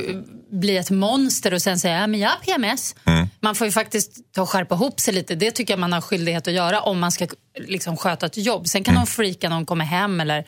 [0.52, 2.96] bli ett monster och sen säga, ja, men jag har PMS.
[3.06, 3.30] Mm.
[3.42, 5.36] Man får ju faktiskt ta och skärpa ihop sig lite.
[5.36, 7.28] Det tycker jag man har skyldighet att göra om man ska
[7.68, 8.68] liksom, sköta ett jobb.
[8.68, 9.00] Sen kan Mm.
[9.00, 10.46] hon freaka när hon kommer hem eller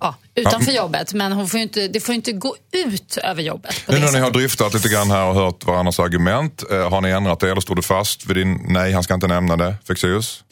[0.00, 1.14] ja, utanför jobbet.
[1.14, 3.74] Men hon får inte, det får inte gå ut över jobbet.
[3.88, 7.00] Nu det när ni har dryftat lite grann här och hört varandras argument, eh, har
[7.00, 9.74] ni ändrat er eller står du fast vid din nej, han ska inte nämna det,
[9.88, 10.44] Fexeus?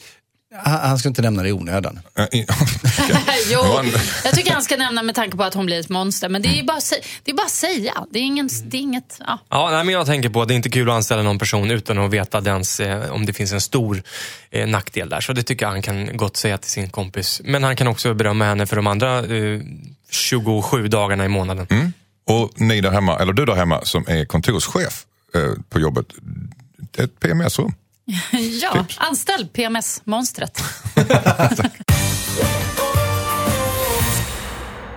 [0.55, 1.99] Han, han ska inte nämna det i onödan.
[3.51, 3.59] Jo,
[4.23, 6.29] jag tycker han ska nämna med tanke på att hon blir ett monster.
[6.29, 6.79] Men det är ju bara,
[7.23, 7.93] det är bara att säga.
[8.11, 9.17] Det är, ingen, det är inget...
[9.19, 9.39] Ja.
[9.49, 11.71] Ja, nej, men jag tänker på att det är inte kul att anställa någon person
[11.71, 14.03] utan att veta dens, eh, om det finns en stor
[14.49, 15.21] eh, nackdel där.
[15.21, 17.41] Så det tycker jag han kan gott säga till sin kompis.
[17.43, 19.61] Men han kan också berömma henne för de andra eh,
[20.09, 21.67] 27 dagarna i månaden.
[21.69, 21.93] Mm.
[22.27, 26.05] Och ni där hemma, eller du där hemma som är kontorschef eh, på jobbet,
[26.97, 27.73] ett PMS-rum.
[28.61, 30.63] Ja, anställ PMS-monstret.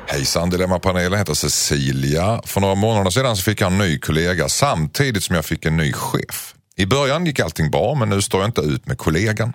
[0.06, 2.40] Hejsan, Dilemmapanelen heter Cecilia.
[2.44, 5.76] För några månader sedan så fick jag en ny kollega samtidigt som jag fick en
[5.76, 6.54] ny chef.
[6.76, 9.52] I början gick allting bra men nu står jag inte ut med kollegan.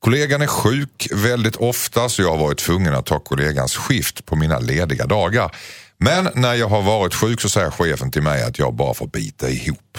[0.00, 4.36] Kollegan är sjuk väldigt ofta så jag har varit tvungen att ta kollegans skift på
[4.36, 5.56] mina lediga dagar.
[5.98, 9.06] Men när jag har varit sjuk så säger chefen till mig att jag bara får
[9.06, 9.98] bita ihop.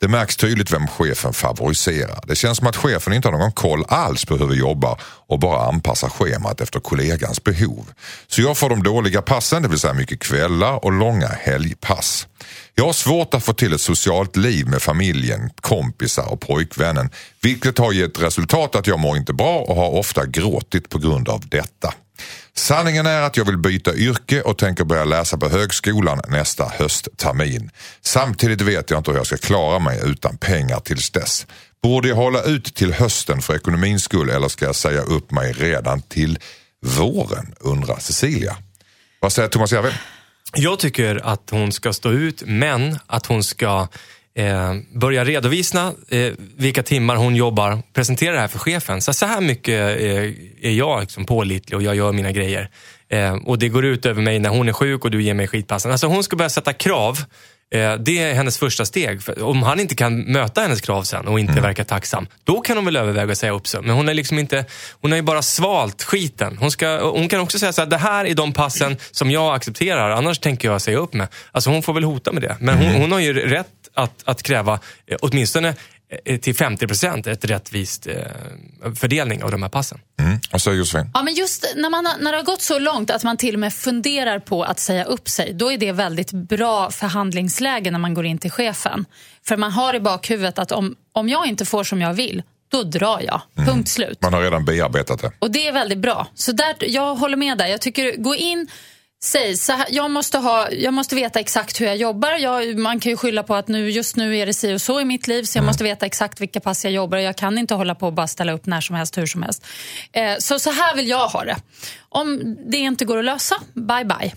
[0.00, 2.20] Det märks tydligt vem chefen favoriserar.
[2.26, 5.38] Det känns som att chefen inte har någon koll alls på hur vi jobbar och
[5.38, 7.90] bara anpassar schemat efter kollegans behov.
[8.26, 12.26] Så jag får de dåliga passen, det vill säga mycket kvällar och långa helgpass.
[12.74, 17.10] Jag har svårt att få till ett socialt liv med familjen, kompisar och pojkvännen,
[17.42, 21.28] vilket har gett resultat att jag mår inte bra och har ofta gråtit på grund
[21.28, 21.94] av detta.
[22.54, 27.70] Sanningen är att jag vill byta yrke och tänker börja läsa på högskolan nästa hösttermin.
[28.00, 31.46] Samtidigt vet jag inte hur jag ska klara mig utan pengar tills dess.
[31.82, 35.52] Borde jag hålla ut till hösten för ekonomins skull eller ska jag säga upp mig
[35.52, 36.38] redan till
[36.82, 37.54] våren?
[37.60, 38.56] undrar Cecilia.
[39.20, 39.94] Vad säger Thomas Järved?
[40.54, 43.88] Jag tycker att hon ska stå ut, men att hon ska
[44.36, 49.00] eh, börja redovisa eh, vilka timmar hon jobbar, presentera det här för chefen.
[49.00, 52.70] Så, så här mycket eh, är jag liksom pålitlig och jag gör mina grejer.
[53.08, 55.48] Eh, och det går ut över mig när hon är sjuk och du ger mig
[55.48, 55.92] skitpassen.
[55.92, 57.18] Alltså hon ska börja sätta krav
[57.74, 59.22] Eh, Det är hennes första steg.
[59.22, 62.76] För om han inte kan möta hennes krav sen och inte verkar tacksam, då kan
[62.76, 63.82] hon väl överväga att säga upp sig.
[63.82, 64.64] Men hon är liksom inte,
[65.00, 66.56] hon har ju bara svalt skiten.
[66.60, 69.54] Hon, ska, hon kan också säga så här, det här är de passen som jag
[69.54, 71.26] accepterar, annars tänker jag säga upp mig.
[71.52, 72.56] Alltså hon får väl hota med det.
[72.60, 75.74] Men hon, hon har ju rätt att, att kräva eh, åtminstone
[76.24, 78.14] eh, till 50 procent ett rättvist eh,
[78.94, 80.00] fördelning av de här passen.
[80.20, 80.38] Mm.
[80.52, 81.10] Vad säger Josefin?
[81.14, 83.54] Ja, men just när, man, har- när det har gått så långt att man till
[83.54, 87.98] och med funderar på att säga upp sig, då är det väldigt bra förhandlingsläge när
[87.98, 89.04] man går in till chefen.
[89.46, 92.82] För man har i bakhuvudet att om, om jag inte får som jag vill, då
[92.82, 93.40] drar jag.
[93.66, 94.18] Punkt slut.
[94.22, 95.32] Man har redan bearbetat det.
[95.38, 96.26] Och det är väldigt bra.
[96.34, 97.66] Så där, jag håller med där.
[97.66, 98.68] Jag tycker, gå in,
[99.24, 102.32] säg så här, jag måste, ha, jag måste veta exakt hur jag jobbar.
[102.32, 105.00] Jag, man kan ju skylla på att nu, just nu är det si och så
[105.00, 107.18] i mitt liv så jag måste veta exakt vilka pass jag jobbar.
[107.18, 109.66] Jag kan inte hålla på och bara ställa upp när som helst, hur som helst.
[110.12, 111.56] Eh, så så här vill jag ha det.
[112.08, 114.32] Om det inte går att lösa, bye bye.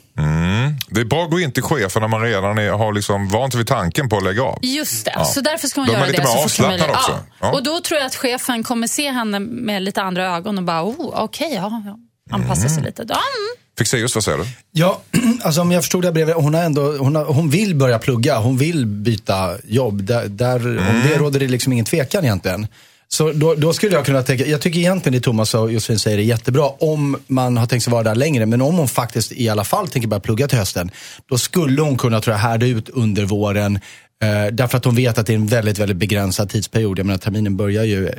[0.90, 3.68] Det är att gå in till chefen när man redan är, har liksom vant vid
[3.68, 4.60] tanken på att lägga av.
[4.62, 5.26] Just det, Ja.
[5.26, 6.28] så därför ska hon Då är göra lite det.
[6.28, 7.20] mer så fort som avslappnad också.
[7.40, 7.52] Ja.
[7.52, 10.84] Och då tror jag att chefen kommer se henne med lite andra ögon och bara,
[10.84, 11.98] oh, okej, ja, ja.
[12.36, 13.06] Anpassa sig lite.
[13.10, 13.63] Ja, mm.
[13.78, 14.46] Fixeus, vad säger du?
[14.72, 15.02] Ja,
[15.42, 18.00] alltså om jag förstod det här brevet, hon, har ändå, hon, har, hon vill börja
[18.00, 20.04] plugga, hon vill byta jobb.
[20.04, 22.68] Där, där, Om det råder det liksom ingen tvekan egentligen.
[23.08, 26.18] Så då, då skulle jag kunna tänka, jag tycker egentligen det Thomas och Josefin säger
[26.18, 28.46] är jättebra om man har tänkt sig vara där längre.
[28.46, 30.92] Men om hon faktiskt i alla fall tänker börja plugga till hösten,
[31.30, 33.80] då skulle hon kunna tror jag, härda ut under våren.
[34.24, 37.00] Eh, därför att hon vet att det är en väldigt, väldigt begränsad tidsperiod.
[37.00, 38.10] Jag menar terminen börjar ju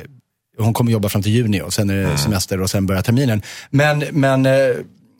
[0.57, 3.41] hon kommer jobba fram till juni och sen är det semester och sen börjar terminen.
[3.69, 4.51] Men, men eh,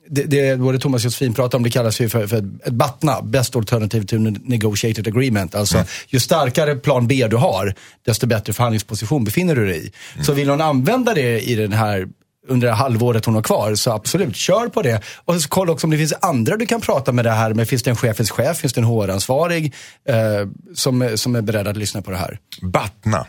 [0.10, 3.22] det, det både Thomas och Josefin pratar om, det kallas ju för, för ett BATNA,
[3.22, 5.56] Best Alternative to Negotiated Agreement.
[5.56, 7.74] Alltså ju starkare plan B du har,
[8.06, 9.92] desto bättre förhandlingsposition befinner du dig i.
[10.24, 12.08] Så vill hon använda det i den här
[12.48, 15.02] under det halvåret hon har kvar, så absolut, kör på det.
[15.26, 17.68] Och så kolla också om det finns andra du kan prata med det här med.
[17.68, 19.74] Finns det en chefens chef, finns det en HR-ansvarig
[20.10, 20.16] eh,
[20.76, 22.40] som, som är beredd att lyssna på det här?
[22.62, 23.26] Batna.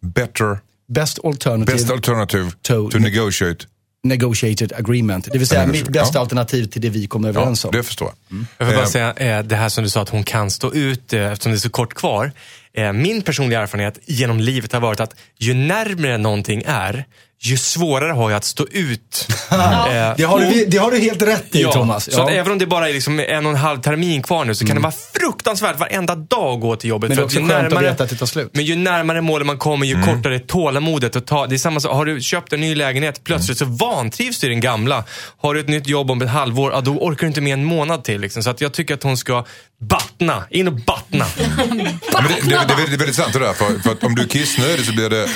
[0.00, 0.58] Better,
[0.88, 3.66] Best Alternative best alternative To- to, negotiate.
[4.04, 5.28] Negotiated Agreement.
[5.32, 6.20] Det vill säga mitt bästa ja.
[6.20, 7.70] alternativ till det vi kommer Ja, överens om.
[7.72, 8.46] det förstår jag.
[8.58, 10.72] Jag får bara Eh, säga eh, det här som du sa att hon kan stå
[10.72, 12.32] ut eh, eftersom det är så kort kvar.
[12.76, 17.04] Eh, Min personliga erfarenhet genom livet har varit att ju närmare någonting är,
[17.46, 19.28] ju svårare har jag att stå ut.
[19.54, 22.12] Eh, Det, har du, det har du helt rätt i Ja, Thomas.
[22.12, 24.54] så att även om det bara är liksom en och en halv termin kvar nu
[24.54, 27.08] så kan det vara fruktansvärt varenda dag att gå till jobbet.
[27.08, 28.50] Men det är också skönt att veta att det tar slut.
[28.52, 31.46] Men ju närmare målet man kommer, ju kortare är tålamodet att ta.
[31.46, 34.50] Det är samma sak, har du köpt en ny lägenhet, plötsligt så vantrivs du i
[34.50, 35.04] den gamla.
[35.38, 37.64] Har du ett nytt jobb om ett halvår, ja, då orkar du inte med en
[37.64, 38.20] månad till.
[38.20, 38.42] Liksom.
[38.42, 39.44] Så att jag tycker att hon ska
[39.80, 41.26] battna, in och battna.
[41.68, 43.52] Men det, det, det, är väldigt- det är väldigt sant det där.
[43.52, 45.26] För, för att om du är kissnödig så blir det,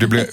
[0.00, 0.26] det blir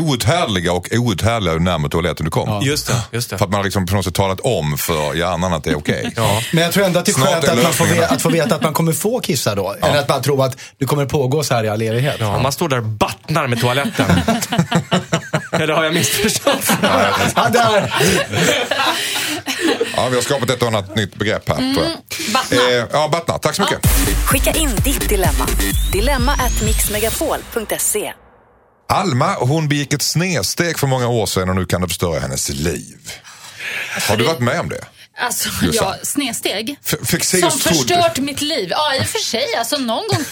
[0.00, 2.62] outhärdliga och outhärdliga ju närmare toaletten du kommer.
[2.62, 3.38] Just det, just det.
[3.38, 6.12] För att man liksom på något sätt talat om för hjärnan att det är okej.
[6.16, 6.42] Ja.
[6.52, 8.54] Men jag tror ändå att det är skönt att, man får veta, att få veta
[8.54, 9.76] att man kommer få kissa då.
[9.82, 12.16] Än att bara tro att det kommer pågå så här i all evighet.
[12.20, 14.06] Ja, man står där och battnar med toaletten.
[15.52, 16.72] Eller har jag missförstått?
[17.34, 17.94] Ja, där.
[19.96, 21.56] Ja, vi har skapat ett och annat nytt begrepp här.
[21.56, 21.86] tror.
[22.32, 22.56] Battna.
[22.56, 23.38] Eh, ja, Battna.
[23.38, 23.78] Tack så mycket.
[24.26, 25.46] Skicka in ditt dilemma.
[25.92, 28.12] Dilemma at mixmegapol.se.
[28.92, 32.48] Alma, hon begick ett snedsteg för många år sedan och nu kan det förstöra hennes
[32.48, 33.12] liv.
[34.08, 34.84] Har du varit med om det?
[35.18, 36.06] Alltså, ja, det.
[36.06, 36.76] snedsteg.
[36.84, 38.68] F- Som förstört mitt liv.
[38.70, 39.54] Ja, i och för sig.
[39.58, 40.24] Alltså, någon gång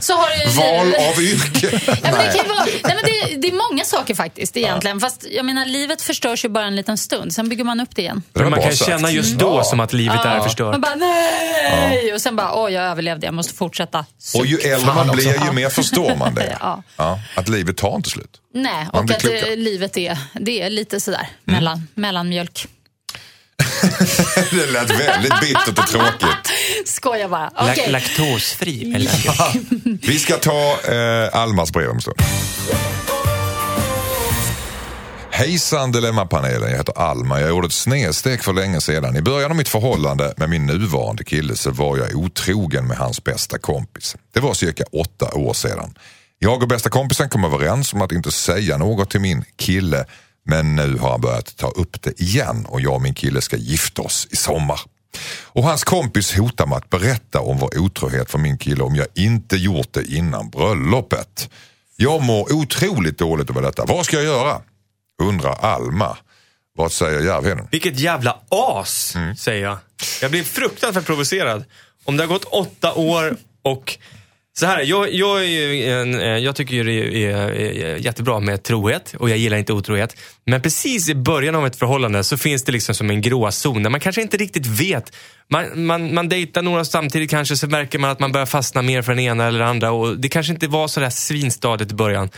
[0.00, 0.50] så har det ju...
[0.50, 1.80] Val av yrke.
[1.86, 5.00] Ja, men det, kan ju vara, nej, men det, det är många saker faktiskt egentligen.
[5.00, 7.34] Fast jag menar, livet förstörs ju bara en liten stund.
[7.34, 8.22] Sen bygger man upp det igen.
[8.32, 8.90] Det man kan sagt.
[8.90, 10.72] känna just då som att livet är förstört.
[10.72, 12.14] Man bara nej!
[12.14, 14.06] Och sen bara, åh jag överlevde, jag måste fortsätta.
[14.34, 14.64] Och ju Suck.
[14.66, 16.56] äldre man blir, ju mer förstår man det.
[16.60, 16.82] Ja.
[16.96, 18.40] Ja, att livet tar inte slut.
[18.54, 19.38] Nej, Man och att klokare.
[19.52, 21.58] eh, livet är, det är lite sådär, Mm.
[21.58, 22.66] mellan, mellanmjölk.
[24.50, 26.50] Det lät väldigt bittert och tråkigt.
[26.86, 27.48] Skojar bara.
[27.50, 27.90] Lak- Okej.
[27.92, 29.66] Laktosfri mellanmjölk.
[30.02, 32.16] Vi ska ta eh, Almas brev om stund.
[35.30, 37.40] Hejsan Dilemmapanelen, jag heter Alma.
[37.40, 39.16] Jag gjorde ett snedsteg för länge sedan.
[39.16, 43.24] I början av mitt förhållande med min nuvarande kille så var jag otrogen med hans
[43.24, 44.16] bästa kompis.
[44.34, 45.94] Det var cirka åtta år sedan.
[46.38, 50.04] Jag och bästa kompisen kom överens om att inte säga något till min kille
[50.46, 53.56] men nu har han börjat ta upp det igen och jag och min kille ska
[53.56, 54.80] gifta oss i sommar.
[55.42, 59.06] Och hans kompis hotar med att berätta om vår otrohet för min kille om jag
[59.14, 61.50] inte gjort det innan bröllopet.
[61.96, 63.84] Jag mår otroligt dåligt över detta.
[63.84, 64.60] Vad ska jag göra?
[65.22, 66.16] Undrar Alma.
[66.76, 67.68] Vad säger Järvheden?
[67.70, 69.78] Vilket jävla as, säger jag.
[70.22, 71.64] Jag blir fruktansvärt provocerad.
[72.04, 73.98] Om det har gått åtta år och
[74.58, 77.96] så här, jag, jag, är ju en, eh, jag tycker ju det är, är, är
[77.96, 80.16] jättebra med trohet och jag gillar inte otrohet.
[80.44, 83.90] Men precis i början av ett förhållande så finns det liksom som en gråzon där
[83.90, 85.16] man kanske inte riktigt vet.
[85.50, 89.02] Man, man, man dejtar några samtidigt kanske så märker man att man börjar fastna mer
[89.02, 91.94] för den ena eller den andra och det kanske inte var så där svinstadigt i
[91.94, 92.30] början.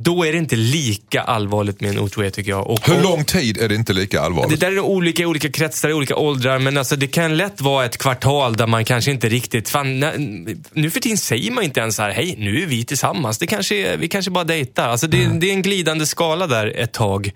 [0.00, 2.66] Då är det inte lika allvarligt med en otrohet tycker jag.
[2.66, 4.60] Och, Hur lång tid är det inte lika det allvarligt?
[4.60, 7.84] där är olika i olika kretsar, i olika åldrar, men alltså det kan lätt vara
[7.84, 10.00] ett kvartal där man kanske inte riktigt, fan,
[10.72, 13.46] nu för tiden säger man inte ens så här, hej nu är vi tillsammans, det
[13.46, 14.88] kanske är, vi kanske bara dejtar.
[14.88, 17.32] Alltså det, det är en glidande skala där ett tag.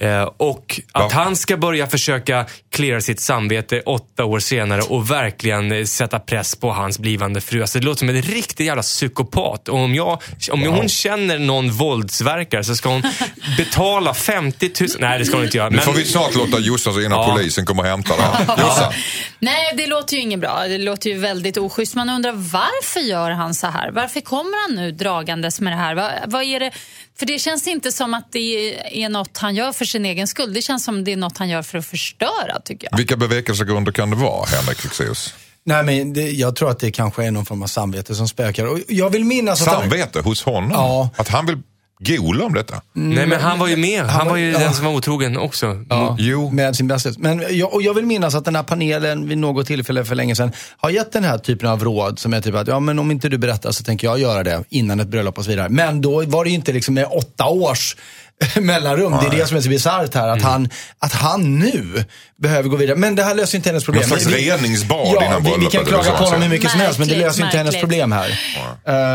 [0.00, 1.10] Eh, och att Ja.
[1.12, 6.56] han ska börja försöka cleara sitt samvete åtta år senare och verkligen eh, sätta press
[6.56, 7.60] på hans blivande fru.
[7.60, 9.68] Alltså det låter som en riktig jävla psykopat.
[9.68, 13.02] Och om, jag, om hon känner någon våldsverkare så ska hon
[13.56, 14.88] betala 50 000.
[14.98, 15.68] Nej, det ska hon inte göra.
[15.68, 17.34] Nu Men- får vi snart låta Jossan så innan Ja.
[17.36, 18.56] polisen kommer och hämtar dig.
[18.66, 18.92] Jossan,
[19.38, 20.64] Nej, det låter ju inget bra.
[20.68, 21.94] Det låter ju väldigt oschysst.
[21.94, 23.90] Man undrar varför gör han så här?
[23.90, 25.94] Varför kommer han nu dragandes med det här?
[25.94, 26.70] Vad, vad är det?
[27.18, 30.52] För det känns inte som att det är något han gör för sin egen skull.
[30.54, 32.96] Det känns som det är något han gör för att förstöra, tycker jag.
[32.98, 35.34] vilka bevekelsegrunder kan det vara, Henrik Fexeus?
[35.64, 38.66] Nej, men det, jag tror att det kanske är någon form av samvete som spökar.
[38.66, 39.68] Och jag vill minnas att...
[39.68, 40.70] han- Samvete hos honom?
[40.70, 41.10] Ja.
[41.16, 41.58] Att han vill
[42.04, 42.82] gola om detta?
[42.92, 44.00] Nej, men han var ju med.
[44.00, 44.58] Han, Han var ju ja.
[44.58, 45.84] den som var otrogen också.
[45.88, 46.50] Ja, Jo.
[46.50, 47.18] med sin bästis.
[47.18, 50.34] Men jag, och jag vill minnas att den här panelen vid något tillfälle för länge
[50.36, 53.10] sedan har gett den här typen av råd som är typ att ja, men om
[53.10, 55.68] inte du berättar så tänker jag göra det innan ett bröllop och så vidare.
[55.68, 57.96] Men då var det ju inte liksom med åtta års
[58.60, 59.12] mellanrum.
[59.20, 60.28] Det är det som är så bisarrt här.
[60.28, 62.04] Att, han, att han nu
[62.38, 62.96] behöver gå vidare.
[62.96, 64.08] Men det här löser inte hennes problem.
[64.08, 66.98] Någon slags reningsbad ja, innan vi, vi kan klaga på honom hur mycket som helst
[66.98, 67.80] men det Märkligt, löser inte hennes märkligt.
[67.90, 68.30] problem här.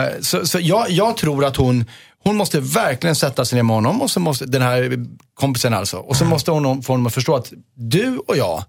[0.05, 1.85] Eh, så så jag, jag tror att hon,
[2.25, 5.97] hon måste verkligen sätta sig ner med honom och så måste, den här kompisen alltså.
[5.97, 8.63] Och så måste hon få honom att förstå att du och jag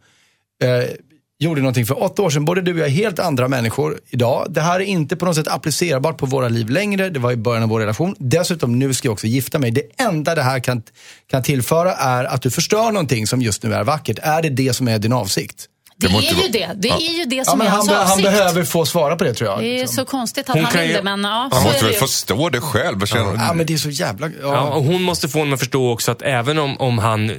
[0.62, 0.90] eh,
[1.38, 2.44] gjorde någonting för åtta år sedan.
[2.44, 4.46] Både du och jag är helt andra människor idag.
[4.50, 7.10] Det här är inte på något sätt applicerbart på våra liv längre.
[7.10, 8.14] Det var i början av vår relation.
[8.18, 9.70] Dessutom, nu ska jag också gifta mig.
[9.70, 10.82] Det enda det här kan,
[11.26, 14.18] kan tillföra är att du förstör någonting som just nu är vackert.
[14.22, 15.68] Är det det som är din avsikt?
[15.98, 16.72] Det, Det är ju vara- det.
[16.76, 18.22] Det är ju det Ja, som men är han, hans han avsikt.
[18.28, 19.60] behöver få svara på det tror jag.
[19.60, 19.94] Det är liksom.
[19.96, 21.98] så konstigt att Hon han vill ju- men ja, Han måste väl ju.
[21.98, 23.06] förstå det själv?
[23.06, 24.26] Känner, Ja, men det är så jävla...
[24.26, 24.32] Ja.
[24.42, 27.32] Ja, och hon måste få honom att förstå också att även om, om han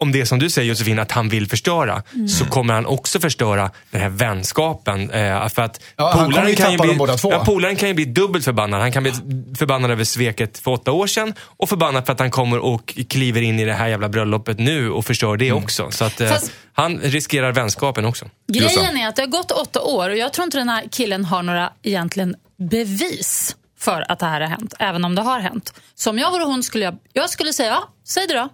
[0.00, 2.28] om det är som du säger Josefin, att han vill förstöra, Mm.
[2.28, 5.10] så kommer han också förstöra den här vänskapen.
[5.10, 7.32] Eh, för att Ja, han kommer ju kan tappa bli, dem båda två.
[7.32, 8.80] Ja, polaren kan ju bli dubbelt förbannad.
[8.80, 9.12] Han kan bli
[9.58, 13.42] förbannad över sveket för åtta år sedan och förbannad för att han kommer och kliver
[13.42, 15.64] in i det här jävla bröllopet nu och förstör det Mm.
[15.64, 15.90] också.
[15.90, 18.24] Så att eh, Fast- han riskerar vänskapen också.
[18.52, 21.24] Grejen är att det har gått åtta år och jag tror inte den här killen
[21.24, 22.34] har några egentligen
[22.70, 25.74] bevis för att det här har hänt, även om det har hänt.
[25.94, 28.48] Så om jag vore hon skulle jag, jag skulle säga, ja, säg det då.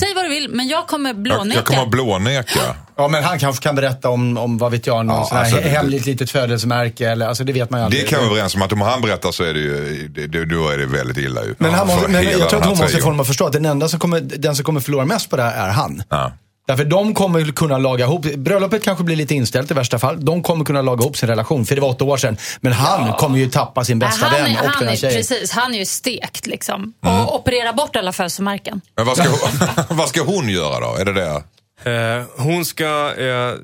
[0.00, 1.54] Säg vad du vill, men jag kommer jag, blåneka.
[1.58, 2.60] jag kommer att blåneka.
[2.96, 5.44] Ja, men han kanske kan berätta om, om vad vet jag, någon Ja, sån här
[5.44, 8.02] alltså, det- hemligt litet födelsemärke eller, alltså det vet man ju aldrig.
[8.02, 10.26] Det kan vi vara överens om att om han berättar så är det ju, det,
[10.26, 11.60] det, då är det väldigt illa ut.
[11.60, 13.66] Men, han men jag tror den att hon måste få honom att förstå att den
[13.66, 16.02] enda som kommer, den som kommer förlora mest på det här är han.
[16.08, 16.32] Ja.
[16.66, 20.24] Därför de kommer kunna laga ihop, bröllopet kanske blir lite inställt i värsta fall.
[20.24, 22.36] De kommer kunna laga ihop sin relation, för det var åtta år sedan.
[22.60, 24.96] Men han kommer ju tappa sin bästa han, vän är, och han, den här är,
[24.96, 25.16] tjejen.
[25.16, 26.94] precis, han är ju stekt liksom.
[27.06, 27.20] Mm.
[27.20, 28.80] Och operera bort alla födelsemärken.
[28.96, 30.96] Men vad ska, hon, vad ska hon göra då?
[30.96, 31.42] Är det det?
[31.84, 33.54] Eh, hon ska eh,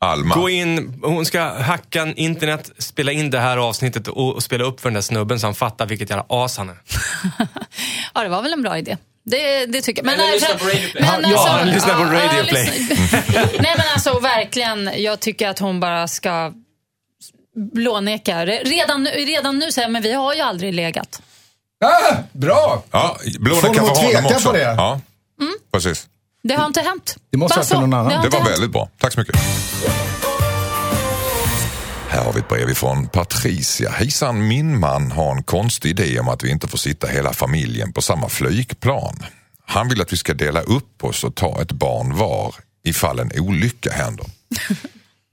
[0.00, 0.34] Alma?
[0.34, 4.80] gå in, hon ska hacka internet, spela in det här avsnittet och, och spela upp
[4.80, 6.76] för den där snubben så han fattar vilket jävla as han är.
[8.14, 8.96] Ja, det var väl en bra idé.
[9.24, 10.06] Det, det tycker jag.
[10.06, 10.92] Men, Eller lyssna på Radio Play.
[10.94, 12.64] men Han- ja, han lyssnar på Radio ja, Play.
[12.88, 12.96] lyssna-
[13.60, 16.52] Nej men alltså verkligen, jag tycker att hon bara ska
[17.72, 18.46] blåneka.
[18.46, 21.22] Redan, nu- redan nu säger jag, men vi har ju aldrig legat.
[21.84, 22.82] Ah, bra!
[22.90, 24.48] Ja, blåneka för honom också.
[24.48, 24.62] på det?
[24.62, 25.00] Ja,
[25.40, 25.52] Mm.
[25.72, 26.06] precis.
[26.42, 27.16] Det har inte hänt.
[27.30, 27.80] Det måste för så.
[27.80, 28.08] någon annan.
[28.08, 28.50] Det, Det var hänt.
[28.52, 28.88] väldigt bra.
[28.98, 29.36] Tack så mycket.
[32.12, 33.90] Här har vi ett brev ifrån Patricia.
[33.90, 37.92] Hejsan, min man har en konstig idé om att vi inte får sitta hela familjen
[37.92, 39.18] på samma flygplan.
[39.66, 42.54] Han vill att vi ska dela upp oss och ta ett barn var
[42.84, 44.26] ifall en olycka händer.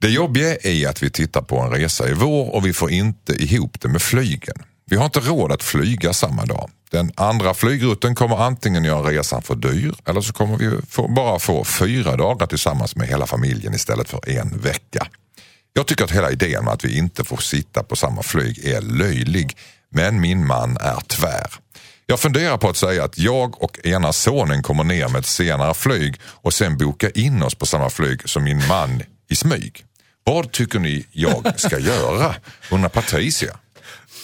[0.00, 3.32] Det jobbiga är att vi tittar på en resa i vår och vi får inte
[3.32, 4.56] ihop det med flygen.
[4.86, 6.70] Vi har inte råd att flyga samma dag.
[6.90, 11.38] Den andra flygrutten kommer antingen göra resan för dyr eller så kommer vi få, bara
[11.38, 15.06] få fyra dagar tillsammans med hela familjen istället för en vecka.
[15.72, 18.80] Jag tycker att hela idén med att vi inte får sitta på samma flyg är
[18.80, 19.56] löjlig,
[19.90, 21.50] men min man är tvär.
[22.06, 25.74] Jag funderar på att säga att jag och ena sonen kommer ner med ett senare
[25.74, 29.84] flyg och sen boka in oss på samma flyg som min man i smyg.
[30.24, 32.34] Vad tycker ni jag ska göra?
[32.70, 33.56] Undrar Patricia.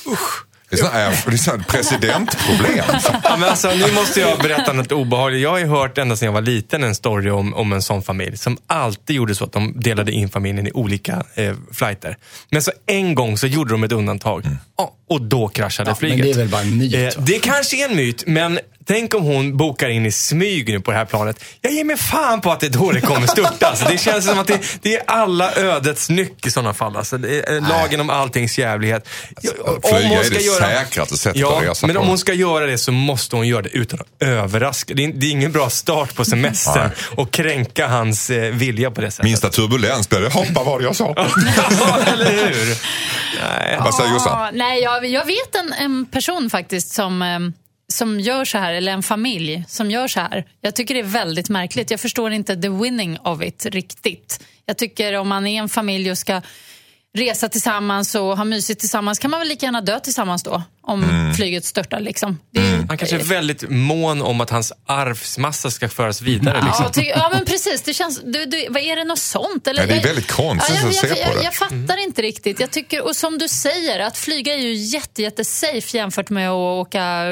[0.06, 2.84] Usch det är sån här presidentproblem.
[3.24, 5.42] Ja, men alltså, nu måste jag berätta något obehagligt.
[5.42, 8.02] Jag har ju hört ända sedan jag var liten en story om, om en sån
[8.02, 12.16] familj som alltid gjorde så att de delade in familjen i olika eh, flighter.
[12.50, 14.46] Men så en gång så gjorde de ett undantag
[14.78, 16.24] Ja, och då kraschade Ja, men flyget.
[16.24, 19.22] det är väl bara en myt, Eh, det kanske är en myt, men tänk om
[19.24, 21.44] hon bokar in i smyg nu på det här planet.
[21.60, 23.84] Jag ger mig fan på att det är då det kommer störtas.
[23.90, 26.96] det känns som att det, det är alla ödets nyck i sådana fall.
[26.96, 29.08] Alltså, det är lagen om alltings jävlighet.
[29.64, 32.02] Om Flyga hon är ska det göra- säkraste sättet Ja, att resa men på.
[32.02, 34.94] om hon ska göra det så måste hon göra det utan att överraska.
[34.94, 39.00] Det är, det är ingen bra start på semestern och kränka hans eh, vilja på
[39.00, 39.24] det sättet.
[39.24, 41.14] Minsta turbulens blir det, hoppa vad jag sa.
[41.16, 42.76] ja, eller hur?
[43.42, 43.78] Nej.
[43.80, 44.54] Vad säger Jossan?
[44.54, 47.38] Nej, jag, jag vet en, en person faktiskt som, eh,
[47.96, 50.44] som gör så här, eller en familj som gör så här.
[50.60, 51.90] Jag tycker det är väldigt märkligt.
[51.90, 54.44] Jag förstår inte the winning of it riktigt.
[54.66, 56.42] Jag tycker om man är en familj och ska
[57.16, 60.62] resa tillsammans och ha mysigt tillsammans kan man väl lika gärna dö tillsammans då.
[60.88, 61.34] Om Mm.
[61.34, 62.38] flyget störtar liksom.
[62.52, 66.62] Det är, Han kanske är väldigt mån om att hans arvsmassa ska föras vidare.
[66.64, 66.84] Liksom.
[66.84, 67.82] Ja, ty, ja men precis.
[67.82, 69.66] Det känns, du, du, vad är det något sånt?
[69.66, 71.44] Eller, Nej, det är jag- väldigt konstigt jag, att se jag, på jag, det.
[71.44, 72.60] Jag fattar inte riktigt.
[72.60, 76.48] Jag tycker, och som du säger, att flyga är ju jätte, jätte safe jämfört med
[76.50, 77.24] att åka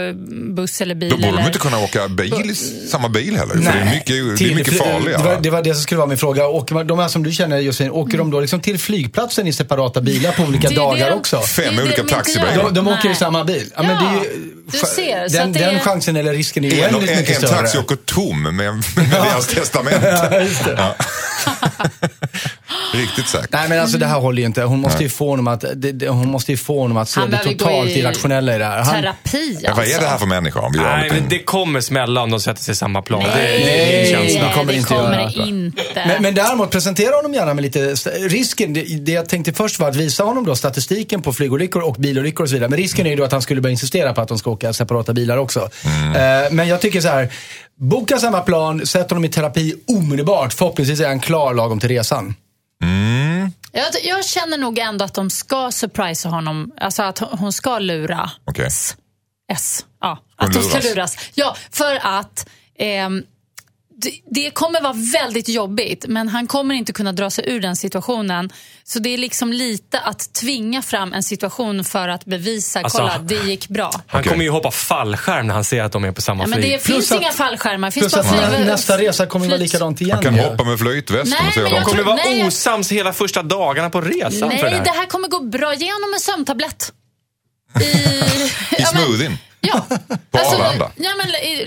[0.54, 1.10] buss eller bil.
[1.10, 1.38] Då borde eller...
[1.40, 2.56] de inte kunna åka bil,
[2.90, 3.54] samma bil heller.
[3.54, 5.22] För det är mycket, det är mycket farligare.
[5.22, 6.46] Det var, det var det som skulle vara min fråga.
[6.48, 9.52] Åker man, de här som du känner Josefin, åker de då liksom till flygplatsen i
[9.52, 11.40] separata bilar på olika dagar det de- också?
[11.40, 12.56] Fem olika taxibilar.
[12.56, 13.14] De, de åker i Nej.
[13.16, 13.72] samma bil?
[13.76, 16.16] Ja, Ja, men det är ju, du ser, så den, att det den är- chansen
[16.16, 17.60] eller risken är ju En, oändligt en, mycket en större.
[17.60, 20.04] taxi åker tom med, med deras testament.
[20.76, 20.94] Ja.
[22.94, 23.52] Riktigt säkert.
[23.52, 24.62] Nej men alltså det här håller ju inte.
[24.62, 27.20] Hon måste ju få honom att, det, det, hon måste ju få honom att se
[27.20, 28.82] Han det behöver gå totalt i irrationella i det här.
[28.82, 30.00] Han, Terapi Ja, vad är alltså.
[30.00, 31.18] det här för människa om vi gör Nej, någonting?
[31.20, 33.22] men det kommer smälla om de sätter sig i samma plan.
[33.22, 34.52] Nej, det, Nej, det är det känslan.
[34.52, 35.46] kommer det inte kommer göra.
[35.46, 35.82] inte.
[35.94, 37.94] men, men däremot, presentera honom gärna med lite...
[38.28, 41.94] Risken, det, det jag tänkte först var att visa honom då statistiken på flygolyckor och
[41.94, 42.68] bilolyckor och så vidare.
[42.70, 44.72] Men risken är ju då att han skulle börja insistera på att de ska åka
[44.72, 45.60] separata bilar också.
[45.60, 47.28] Eh, men jag tycker så här,
[47.80, 50.52] boka samma plan, sätt honom i terapi omedelbart.
[50.52, 52.34] Förhoppningsvis är han klar lagom till resan.
[53.72, 56.72] Jag, jag känner nog ändå att de ska surprisa honom.
[56.80, 58.66] Alltså att hon ska lura Okej.
[58.66, 58.96] S.
[59.52, 59.86] S.
[60.00, 60.94] Ja, Hon att hon ska luras.
[60.94, 61.16] luras.
[61.34, 63.22] Ja, för att ehm,
[63.96, 64.92] det, det kommer vara
[65.22, 68.50] väldigt jobbigt, men han kommer inte kunna dra sig ur den situationen.
[68.84, 73.18] Så det är liksom lite att tvinga fram en situation för att bevisa, Alltså, kolla,
[73.18, 73.90] det gick bra.
[74.06, 74.32] Han Okej.
[74.32, 76.72] kommer ju hoppa fallskärm när han ser att de är på samma Ja, men flyg.
[76.72, 77.88] det Plus finns att- inga fallskärmar.
[77.88, 80.16] Det finns Plus bara att flyg, nästa resa kommer vara likadant igen.
[80.16, 80.42] Man kan ju.
[80.42, 82.46] hoppa med flytvästen Nej, och se men De kommer tror- vara nej.
[82.46, 84.84] osams hela första dagarna på resan Nej, för det här.
[84.84, 85.74] det här kommer gå bra.
[85.74, 86.92] Ge honom en sömntablett.
[87.80, 89.38] I, I Ja, men- smoothien.
[89.64, 89.86] Ja.
[90.30, 90.90] På alltså, Arlanda.
[90.96, 91.26] Ja, men,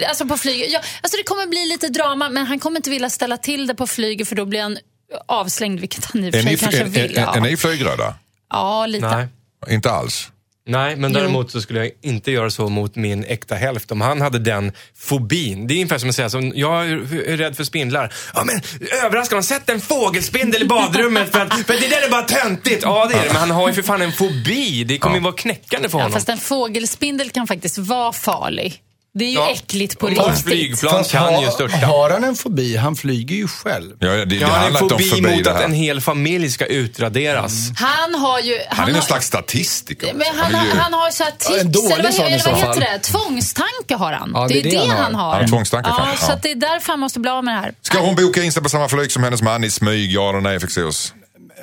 [0.09, 0.71] alltså på flyget.
[0.71, 3.75] Ja, alltså det kommer bli lite drama, men han kommer inte vilja ställa till det
[3.75, 4.77] på flyget för då blir han
[5.25, 7.17] avslängd, vilket han i och för Är sig kanske är, vill.
[7.17, 7.35] är, ja.
[7.35, 8.15] är ni flygrädda?
[8.49, 9.07] ja, lite.
[9.15, 9.27] Nej.
[9.75, 10.31] Inte alls.
[10.67, 13.91] Nej, men däremot så skulle jag inte göra så mot min äkta hälft.
[13.91, 15.67] Om han hade den fobin.
[15.67, 18.13] Det är ungefär som att säga, som, jag är rädd för spindlar.
[18.35, 18.61] Ja men
[19.05, 22.83] överraska honom, sätt en fågelspindel i badrummet för att, för det där är bara töntigt.
[22.83, 24.83] Ja det är det, men han har ju för fan en fobi.
[24.83, 26.13] Det kommer ju vara knäckande för Ja, honom.
[26.15, 28.81] fast en fågelspindel kan faktiskt vara farlig.
[29.17, 29.49] Det är ju Ja.
[29.51, 30.43] äckligt på riktigt.
[30.43, 31.77] flygplan Fast kan har, ju störta.
[31.77, 32.77] har han en fobi?
[32.77, 33.95] Han flyger ju själv.
[33.99, 36.65] Ja, det, det Jag har en fobi förbi mot det att en hel familj ska
[36.65, 37.53] utraderas.
[37.75, 38.57] Han har ju...
[38.69, 40.13] Han är har, någon slags statistiker.
[40.13, 42.13] men han, är ju- han har ju så här tics, Ja, en dålig eller vad,
[42.13, 42.99] sån eller vad heter det?
[42.99, 44.31] Tvångstanke har han.
[44.33, 45.31] Ja, det är det, han har.
[45.31, 46.35] Han har tvångstankar ja, kanske, Så ja.
[46.35, 47.73] att det är därför han måste bli av med det här.
[47.81, 50.11] Ska hon boka in sig på samma flyg som hennes man i smyg?
[50.11, 51.13] Ja eller nej Fexeus?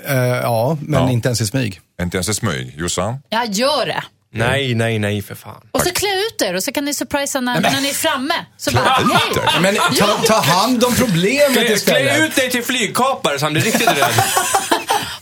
[0.09, 1.11] Eh, ja, men Ja.
[1.11, 1.81] inte ens i smyg.
[2.03, 2.75] Inte ens i smyg.
[2.79, 3.15] Jossan?
[3.29, 4.03] Ja, gör det.
[4.35, 5.69] Nej, nej, nej för fan.
[5.71, 8.35] Och så klä ut er och så kan ni surprisa när, när ni är framme.
[8.57, 9.45] Så bara, ut hej!
[9.57, 9.61] er?
[9.61, 12.21] Men ta, ta hand om problemet Klä, klä istället.
[12.21, 14.13] ut dig till flygkapare så han blir riktigt rädd.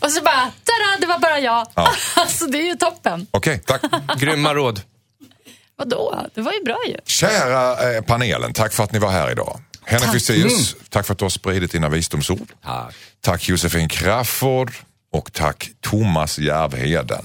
[0.01, 1.67] Och så bara, tada, det var bara jag.
[1.75, 1.93] Ja.
[2.17, 3.27] Alltså det är ju toppen.
[3.31, 3.83] Okej, tack.
[4.19, 4.81] Grymma råd.
[5.77, 6.27] Vadå?
[6.35, 6.97] Det var ju bra ju.
[7.07, 9.61] Kära eh, panelen, tack för att ni var här idag.
[9.85, 12.53] Henrik Fexeus, tack för att du har spridit dina visdomsord.
[12.65, 12.95] Tack.
[13.21, 14.73] Tack Josefin Crafoord
[15.13, 17.25] och tack Thomas Järvheden.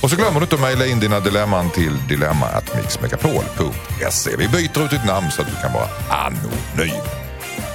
[0.00, 4.36] Och så glömmer du inte att mejla in dina dilemman till dilemma.mixmegapol.se.
[4.36, 7.02] Vi byter ut ditt namn så att du kan vara anonym.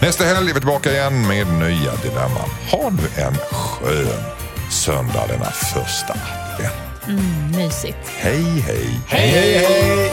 [0.01, 2.49] Nästa helg är vi tillbaka igen med nya dilemman.
[2.71, 4.23] Ha nu en skön
[4.71, 6.73] söndag denna första advent.
[7.57, 7.97] Mysigt.
[8.17, 8.99] Hej, hej.
[9.07, 10.11] Hej, hej.